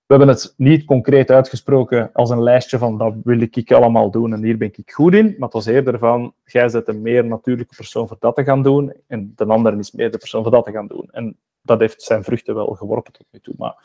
[0.08, 4.34] we hebben het niet concreet uitgesproken als een lijstje van dat wil ik allemaal doen
[4.34, 5.26] en hier ben ik goed in.
[5.26, 8.64] Maar het was eerder van, jij zet een meer natuurlijke persoon voor dat te gaan
[8.64, 11.08] doen en de ander is meer de persoon voor dat te gaan doen.
[11.12, 13.53] En dat heeft zijn vruchten wel geworpen tot nu toe.
[13.58, 13.76] Maar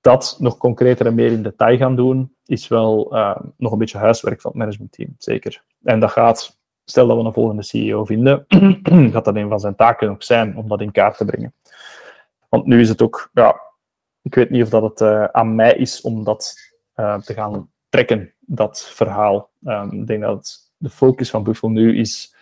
[0.00, 3.98] dat nog concreter en meer in detail gaan doen, is wel uh, nog een beetje
[3.98, 5.62] huiswerk van het managementteam, zeker.
[5.82, 8.44] En dat gaat stel dat we een volgende CEO vinden,
[9.12, 11.54] gaat dat een van zijn taken ook zijn om dat in kaart te brengen.
[12.48, 13.60] Want nu is het ook, ja,
[14.22, 16.54] ik weet niet of dat het uh, aan mij is om dat
[16.96, 19.50] uh, te gaan trekken, dat verhaal.
[19.64, 22.34] Um, ik denk dat de focus van Buffel nu is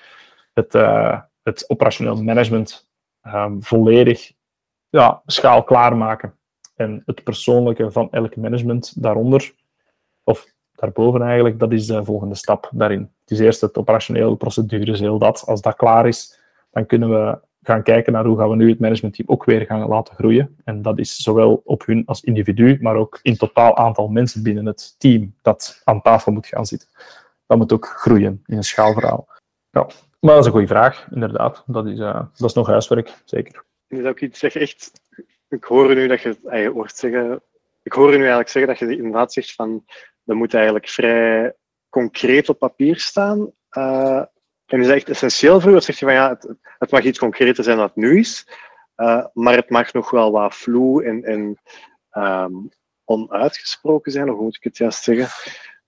[0.52, 2.90] het, uh, het operationeel management
[3.22, 4.32] um, volledig
[4.88, 6.34] ja, schaal klaarmaken.
[6.74, 9.54] En het persoonlijke van elk management daaronder,
[10.24, 13.12] of daarboven eigenlijk, dat is de volgende stap daarin.
[13.20, 15.42] Het is eerst het operationele procedures, heel dat.
[15.46, 18.80] Als dat klaar is, dan kunnen we gaan kijken naar hoe gaan we nu het
[18.80, 20.56] managementteam ook weer gaan laten groeien.
[20.64, 24.66] En dat is zowel op hun als individu, maar ook in totaal aantal mensen binnen
[24.66, 26.88] het team dat aan tafel moet gaan zitten.
[27.46, 29.28] Dat moet ook groeien in een schaalverhaal.
[29.70, 29.86] Ja.
[30.20, 31.64] Maar dat is een goede vraag, inderdaad.
[31.66, 33.64] Dat is, uh, dat is nog huiswerk, zeker.
[33.88, 34.92] Is ook iets zeg echt.
[35.48, 37.42] Ik hoor nu dat je eigenlijk hoort zeggen.
[37.82, 39.84] Ik hoor nu eigenlijk zeggen dat je inderdaad zegt van
[40.24, 41.54] dat moet eigenlijk vrij
[41.88, 43.52] concreet op papier staan.
[43.78, 44.22] Uh,
[44.72, 45.76] en is dat echt essentieel voor u?
[45.76, 48.48] Of zeg je van ja, het, het, mag iets concreter zijn dan het nu is,
[48.96, 51.58] uh, maar het mag nog wel wat vloe en, en
[52.22, 52.68] um,
[53.04, 55.28] onuitgesproken zijn, of hoe moet ik het juist zeggen?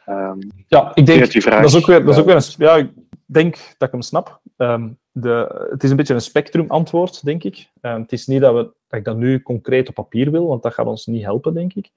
[0.06, 2.76] Um, ja, ik denk, dat, dat, is ook weer, dat is ook weer een, ja,
[2.76, 2.90] ik
[3.26, 4.40] denk dat ik hem snap.
[4.56, 7.68] Um, de, het is een beetje een spectrum antwoord, denk ik.
[7.80, 10.74] het is niet dat, we, dat ik dat nu concreet op papier wil, want dat
[10.74, 11.90] gaat ons niet helpen, denk ik.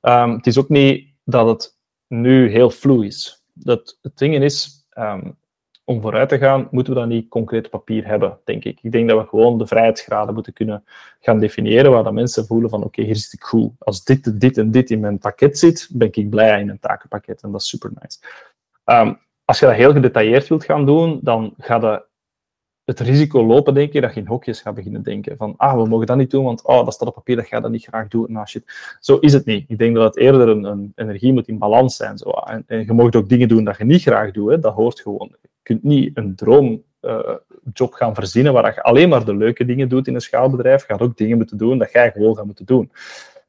[0.00, 3.42] het is ook niet dat het nu heel vloe is.
[3.52, 5.36] Dat, het ding is, um,
[5.92, 8.78] om vooruit te gaan, moeten we dat niet concreet papier hebben, denk ik.
[8.82, 10.84] Ik denk dat we gewoon de vrijheidsgraden moeten kunnen
[11.20, 13.70] gaan definiëren, waar dat mensen voelen van oké, hier zit ik goed.
[13.78, 17.42] Als dit, dit en dit in mijn pakket zit, ben ik blij in een takenpakket.
[17.42, 18.18] En dat is super nice.
[18.84, 22.04] Um, als je dat heel gedetailleerd wilt gaan doen, dan ga je
[22.84, 25.36] het risico lopen, denk je, dat je in hokjes gaat beginnen denken.
[25.36, 27.56] Van, ah, we mogen dat niet doen, want oh, dat staat op papier, dat ga
[27.56, 28.26] je dat niet graag doen.
[28.28, 28.96] Nou, shit.
[29.00, 29.64] Zo is het niet.
[29.70, 32.18] Ik denk dat het eerder een, een energie moet in balans zijn.
[32.18, 32.30] Zo.
[32.30, 34.50] En, en, je mag ook dingen doen dat je niet graag doet.
[34.50, 34.58] Hè.
[34.58, 35.36] Dat hoort gewoon.
[35.62, 36.82] Kunt niet een droomjob
[37.90, 40.80] uh, gaan verzinnen waar je alleen maar de leuke dingen doet in een schaalbedrijf.
[40.80, 42.92] Je gaat ook dingen moeten doen dat jij gewoon gaat moeten doen.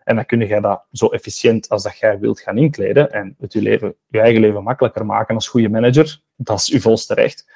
[0.03, 3.53] En dan kun je dat zo efficiënt als dat jij wilt gaan inkleden en het
[3.53, 6.20] je, leven, je eigen leven makkelijker maken als goede manager.
[6.36, 7.51] Dat is je volste recht.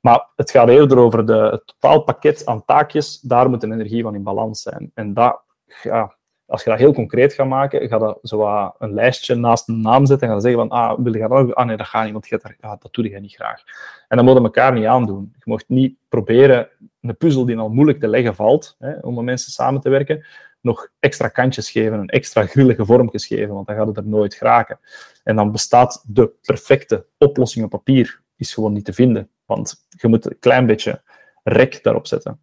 [0.00, 3.20] Maar het gaat eerder over de, het totaalpakket aan taakjes.
[3.20, 4.90] Daar moet de energie van in balans zijn.
[4.94, 5.42] En dat,
[5.82, 6.16] ja,
[6.46, 10.06] als je dat heel concreet gaat maken, ga je zo een lijstje naast een naam
[10.06, 11.54] zetten en gaan zeggen van, ah, wil je dat?
[11.54, 13.62] Ah nee, dat gaat niet, want je dat, dat doe je niet graag.
[14.08, 15.32] En dan moeten we elkaar niet aandoen.
[15.36, 16.68] Je mocht niet proberen
[17.00, 20.26] een puzzel die al moeilijk te leggen valt, hè, om met mensen samen te werken,
[20.60, 24.34] nog extra kantjes geven, een extra grillige vormpjes geven, want dan gaat het er nooit
[24.34, 24.78] geraken.
[25.22, 29.28] En dan bestaat de perfecte oplossing op papier is gewoon niet te vinden.
[29.46, 31.02] Want je moet een klein beetje
[31.44, 32.40] rek daarop zetten.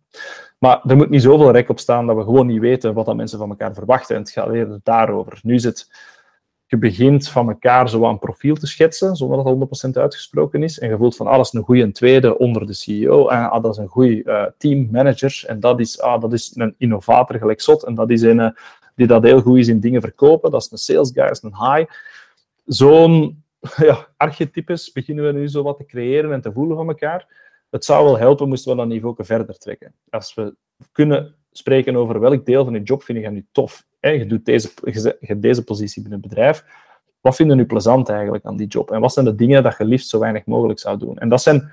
[0.60, 3.16] Maar er moet niet zoveel rek op staan dat we gewoon niet weten wat dat
[3.16, 4.16] mensen van elkaar verwachten.
[4.16, 5.40] En het gaat eerder daarover.
[5.44, 5.92] Nu is het,
[6.66, 10.80] je begint van elkaar zo een profiel te schetsen, zonder dat het 100% uitgesproken is.
[10.80, 13.28] En je voelt van, ah, is een goede tweede onder de CEO.
[13.28, 15.44] En ah, dat is een goede uh, teammanager.
[15.48, 17.84] En dat is, ah, dat is een innovator gelijk zot.
[17.84, 18.50] En dat is een uh,
[18.96, 20.52] die dat heel goed is in dingen verkopen.
[20.52, 21.92] Dat is een sales guy, is een high.
[22.66, 23.44] Zo'n
[23.88, 27.41] ja, archetypes beginnen we nu zo wat te creëren en te voelen van elkaar.
[27.72, 29.94] Het zou wel helpen moesten we dat niveau verder trekken.
[30.10, 30.56] Als we
[30.92, 33.86] kunnen spreken over welk deel van je job vind je nu tof.
[34.00, 36.66] Je, doet deze, je hebt deze positie binnen het bedrijf.
[37.22, 38.92] Wat vinden nu plezant eigenlijk aan die job?
[38.92, 41.18] En wat zijn de dingen dat je liefst zo weinig mogelijk zou doen?
[41.18, 41.72] En dat zijn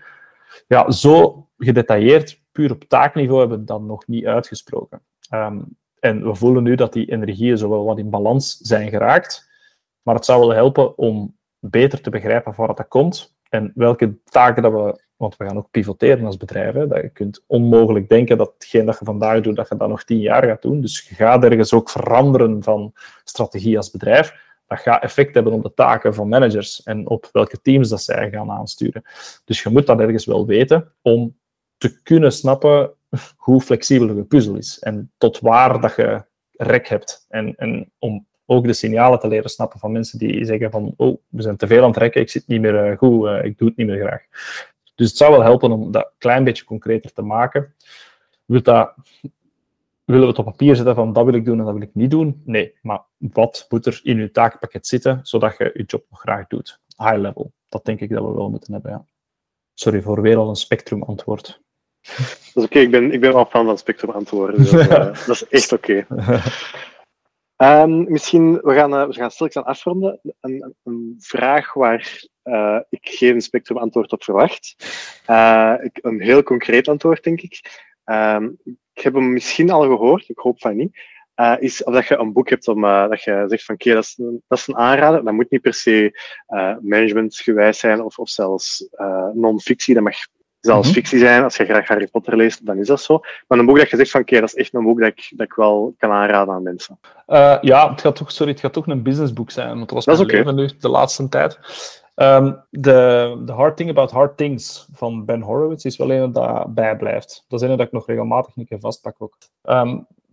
[0.66, 5.03] ja, zo gedetailleerd, puur op taakniveau, hebben we dat nog niet uitgesproken.
[5.34, 9.51] Um, en we voelen nu dat die energieën zo wel wat in balans zijn geraakt.
[10.03, 14.18] Maar het zou wel helpen om beter te begrijpen van wat dat komt en welke
[14.24, 16.51] taken dat we, want we gaan ook pivoteren als dat
[17.03, 20.21] je kunt onmogelijk denken dat hetgeen dat je vandaag doet, dat je dat nog tien
[20.21, 20.81] jaar gaat doen.
[20.81, 22.93] Dus je gaat ergens ook veranderen van
[23.25, 24.47] strategie als bedrijf.
[24.66, 28.31] Dat gaat effect hebben op de taken van managers en op welke teams dat zij
[28.31, 29.03] gaan aansturen.
[29.45, 31.37] Dus je moet dat ergens wel weten om
[31.77, 32.91] te kunnen snappen
[33.37, 37.27] hoe flexibel je puzzel is en tot waar dat je rek hebt.
[37.29, 41.19] En, en om ook de signalen te leren snappen van mensen die zeggen van oh,
[41.29, 43.59] we zijn te veel aan het rekken, ik zit niet meer eh, goed, uh, ik
[43.59, 44.23] doe het niet meer graag.
[44.99, 47.74] Dus het zou wel helpen om dat een klein beetje concreter te maken.
[48.44, 48.94] Wil dat,
[50.05, 51.94] willen we het op papier zetten van dat wil ik doen en dat wil ik
[51.94, 52.42] niet doen?
[52.44, 56.46] Nee, maar wat moet er in je taakpakket zitten, zodat je je job nog graag
[56.46, 56.80] doet?
[56.96, 57.53] High level.
[57.68, 59.05] Dat denk ik dat we wel moeten hebben, ja.
[59.74, 61.61] Sorry voor weer al een spectrum antwoord.
[62.03, 64.57] Dat is oké, ik, ben, ik ben wel fan van spectrum antwoorden.
[64.57, 64.88] Dus, uh,
[65.26, 66.07] dat is echt oké.
[67.57, 70.20] Um, misschien, we gaan, uh, we gaan aan afronden.
[70.40, 74.74] Een, een vraag waar uh, ik geen spectrum antwoord op verwacht.
[75.30, 77.86] Uh, ik, een heel concreet antwoord, denk ik.
[78.05, 78.59] Um,
[78.94, 80.99] ik heb hem misschien al gehoord, ik hoop van niet.
[81.36, 84.05] uh, is of dat je een boek hebt om, dat je zegt van oké, dat,
[84.05, 84.14] is,
[84.49, 85.24] dat is een aanrader.
[85.24, 86.20] Dat moet niet per se
[86.80, 88.88] managementgewijs zijn of, of zelfs
[89.32, 89.94] non-fictie.
[89.94, 90.16] Dat mag
[90.61, 91.03] zelfs mm -hmm.
[91.03, 91.42] fictie zijn.
[91.42, 93.20] Als je graag Harry Potter leest, dan is dat zo.
[93.46, 95.32] Maar een boek dat je zegt van oké, dat is echt een boek dat ik,
[95.36, 96.99] dat ik wel kan aanraden aan mensen.
[97.61, 99.68] ja, het gaat, toch, sorry, het gaat toch een businessboek zijn.
[99.68, 101.59] Want dat was dat mijn leven nu de laatste tijd.
[102.21, 106.75] Um, de, the Hard Thing About Hard Things van Ben Horowitz is wel een dat
[106.75, 107.45] bijblijft.
[107.49, 109.37] Dat is een dat ik nog regelmatig een keer vastpak ook.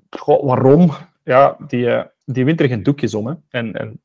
[0.10, 0.92] Goh, waarom?
[1.24, 3.44] Ja, die, die wint er geen doekjes om.
[3.50, 4.02] En, en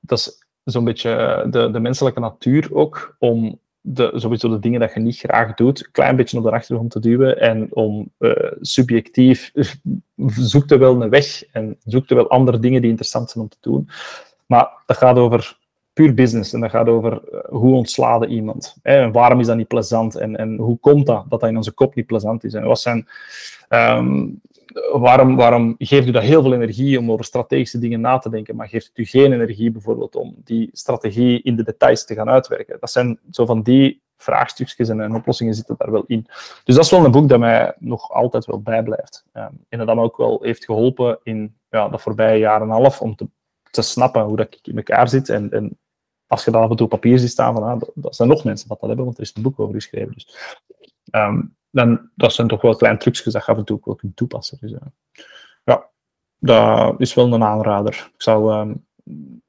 [0.00, 4.94] dat is zo'n beetje de, de menselijke natuur ook, om de, sowieso de dingen dat
[4.94, 8.52] je niet graag doet, een klein beetje op de achtergrond te duwen en om uh,
[8.60, 9.52] subjectief
[10.52, 13.50] zoekt er wel een weg en zoekt er wel andere dingen die interessant zijn om
[13.50, 13.88] te doen.
[14.46, 15.58] Maar dat gaat over
[15.94, 16.52] puur business.
[16.52, 18.76] En dat gaat over uh, hoe ontslaat iemand.
[18.82, 20.14] En waarom is dat niet plezant?
[20.14, 22.54] En, en hoe komt dat dat dat in onze kop niet plezant is?
[22.54, 23.08] En wat zijn,
[23.68, 24.40] um,
[24.92, 28.56] waarom, waarom geeft u dat heel veel energie om over strategische dingen na te denken,
[28.56, 32.76] maar geeft u geen energie bijvoorbeeld om die strategie in de details te gaan uitwerken?
[32.80, 36.26] Dat zijn zo van die vraagstukjes en, en oplossingen zitten daar wel in.
[36.64, 39.24] Dus dat is wel een boek dat mij nog altijd wel bijblijft.
[39.34, 43.00] Um, en dat me ook wel heeft geholpen in ja, dat voorbije jaar en half
[43.00, 43.26] om te,
[43.70, 45.78] te snappen hoe dat ik in elkaar zit en, en
[46.26, 48.44] als je dat af en toe op papier ziet staan, van, ah, dat zijn nog
[48.44, 50.12] mensen dat dat hebben, want er is een boek over geschreven.
[50.12, 50.56] Dus,
[51.10, 53.94] um, dan, dat zijn toch wel kleine trucjes dat je af en toe ook wel
[53.94, 54.58] kunt toepassen.
[54.60, 54.78] Dus, uh,
[55.64, 55.86] ja,
[56.38, 58.10] dat is wel een aanrader.
[58.14, 58.86] Ik zou um,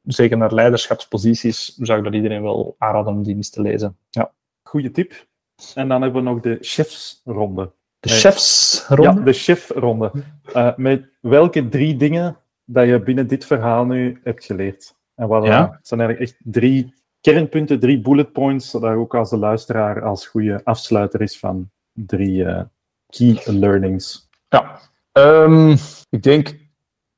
[0.03, 3.97] zeker naar leiderschapsposities, zou ik dat iedereen wel aanraden om die eens te lezen.
[4.09, 4.31] Ja.
[4.63, 5.27] Goeie tip.
[5.75, 7.71] En dan hebben we nog de chefsronde.
[7.99, 9.19] De chefsronde?
[9.19, 10.11] Ja, de chefronde.
[10.55, 14.95] Uh, met welke drie dingen dat je binnen dit verhaal nu hebt geleerd?
[15.15, 15.79] En wat ja.
[15.81, 20.61] zijn eigenlijk echt drie kernpunten, drie bullet points, zodat ook als de luisteraar als goede
[20.63, 22.61] afsluiter is van drie uh,
[23.07, 24.29] key learnings.
[24.49, 24.79] Ja,
[25.11, 25.75] um,
[26.09, 26.55] ik denk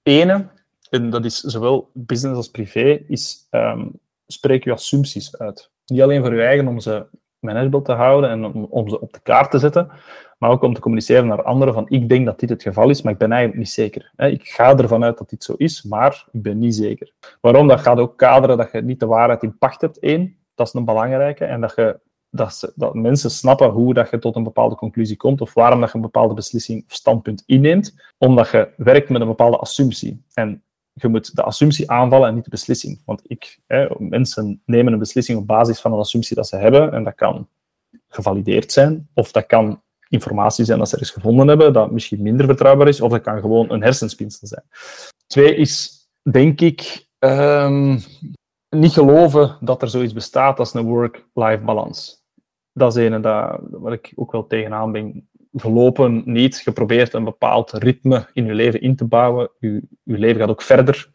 [0.03, 0.47] ene,
[0.89, 5.71] en dat is zowel business als privé, is um, spreek je assumpties uit.
[5.85, 7.05] Niet alleen voor je eigen om ze
[7.39, 9.89] manageable te houden en om, om ze op de kaart te zetten,
[10.37, 13.01] maar ook om te communiceren naar anderen van ik denk dat dit het geval is,
[13.01, 14.11] maar ik ben eigenlijk niet zeker.
[14.15, 17.13] Ik ga ervan uit dat dit zo is, maar ik ben niet zeker.
[17.41, 17.67] Waarom?
[17.67, 20.37] Dat gaat ook kaderen dat je niet de waarheid in pacht hebt, één.
[20.55, 21.45] Dat is een belangrijke.
[21.45, 25.41] En dat, je, dat, dat mensen snappen hoe dat je tot een bepaalde conclusie komt
[25.41, 29.27] of waarom dat je een bepaalde beslissing of standpunt inneemt, omdat je werkt met een
[29.27, 30.23] bepaalde assumptie.
[30.33, 30.63] En
[30.93, 33.01] je moet de assumptie aanvallen en niet de beslissing.
[33.05, 36.93] Want ik, hè, mensen nemen een beslissing op basis van een assumptie dat ze hebben
[36.93, 37.47] en dat kan
[38.07, 42.45] gevalideerd zijn of dat kan informatie zijn dat ze ergens gevonden hebben, dat misschien minder
[42.45, 44.63] vertrouwbaar is, of dat kan gewoon een hersenspinsel zijn.
[45.27, 47.99] Twee is, denk ik, um,
[48.69, 52.15] niet geloven dat er zoiets bestaat als een work-life balance.
[52.73, 57.71] Dat is een dat, waar ik ook wel tegenaan ben gelopen, niet geprobeerd een bepaald
[57.71, 59.49] ritme in je leven in te bouwen.
[59.59, 61.09] Je, leven gaat ook verder.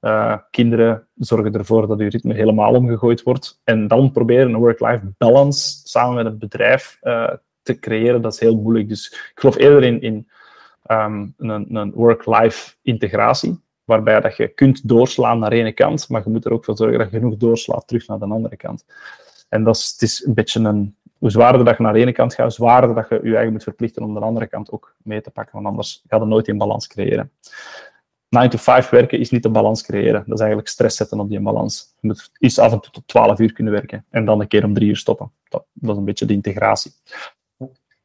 [0.00, 3.60] Uh, kinderen zorgen ervoor dat je ritme helemaal omgegooid wordt.
[3.64, 7.32] En dan proberen een work-life balance samen met het bedrijf uh,
[7.66, 8.88] te creëren, dat is heel moeilijk.
[8.88, 10.28] Dus ik geloof eerder in, in
[10.90, 16.22] um, een, een work-life integratie, waarbij dat je kunt doorslaan naar de ene kant, maar
[16.24, 18.84] je moet er ook voor zorgen dat je genoeg doorslaat terug naar de andere kant.
[19.48, 20.96] En dat is, het is een beetje een...
[21.18, 23.52] Hoe zwaarder dat je naar de ene kant gaat, hoe zwaarder dat je je eigen
[23.52, 26.48] moet verplichten om de andere kant ook mee te pakken, want anders ga je nooit
[26.48, 27.30] in balans creëren.
[28.28, 30.22] 9 to 5 werken is niet een balans creëren.
[30.26, 31.94] Dat is eigenlijk stress zetten op die balans.
[32.00, 34.64] Je moet eens af en toe tot 12 uur kunnen werken en dan een keer
[34.64, 35.32] om drie uur stoppen.
[35.48, 36.92] Dat, dat is een beetje de integratie.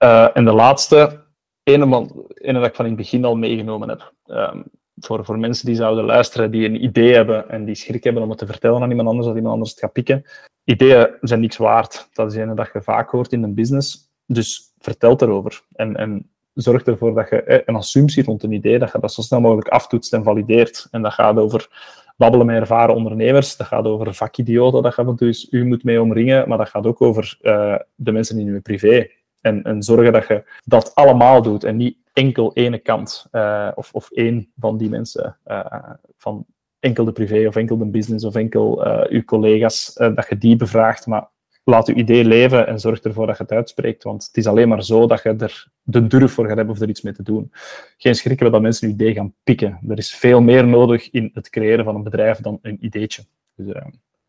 [0.04, 1.24] Uh, en de laatste,
[1.64, 4.14] ene, ene dat ik van in het begin al meegenomen heb.
[4.26, 4.64] Um,
[4.95, 8.30] voor, voor mensen die zouden luisteren, die een idee hebben en die schrik hebben om
[8.30, 10.24] het te vertellen aan iemand anders, dat iemand anders het gaat pikken.
[10.64, 12.10] Ideeën zijn niks waard.
[12.14, 14.10] Dat is een dat je vaak hoort in een business.
[14.26, 15.62] Dus vertel erover.
[15.74, 19.14] En, en zorg ervoor dat je eh, een assumptie rond een idee, dat je dat
[19.14, 20.88] zo snel mogelijk aftoetst en valideert.
[20.91, 21.70] En dat gaat over
[22.18, 26.47] babbelen met ervaren ondernemers, dat gaat over vakidioten, dat gaat dus u moet mee omringen,
[26.47, 29.10] maar dat gaat ook over uh, de mensen in uw privé.
[29.41, 33.93] En, en zorgen dat je dat allemaal doet en niet enkel ene kant uh, of,
[33.93, 36.45] of één van die mensen, uh, van
[36.79, 40.55] enkel de privé of enkel de business of enkel uh, uw collega's, dat je die
[40.55, 41.29] bevraagt, maar
[41.63, 44.67] laat je idee leven en zorg ervoor dat je het uitspreekt, want het is alleen
[44.67, 47.23] maar zo dat je er de durf voor gaat hebben of er iets mee te
[47.23, 47.51] doen.
[47.97, 49.79] Geen schrik dat mensen een idee gaan pikken.
[49.87, 53.23] Er is veel meer nodig in het creëren van een bedrijf dan een ideetje.
[53.55, 53.73] Dus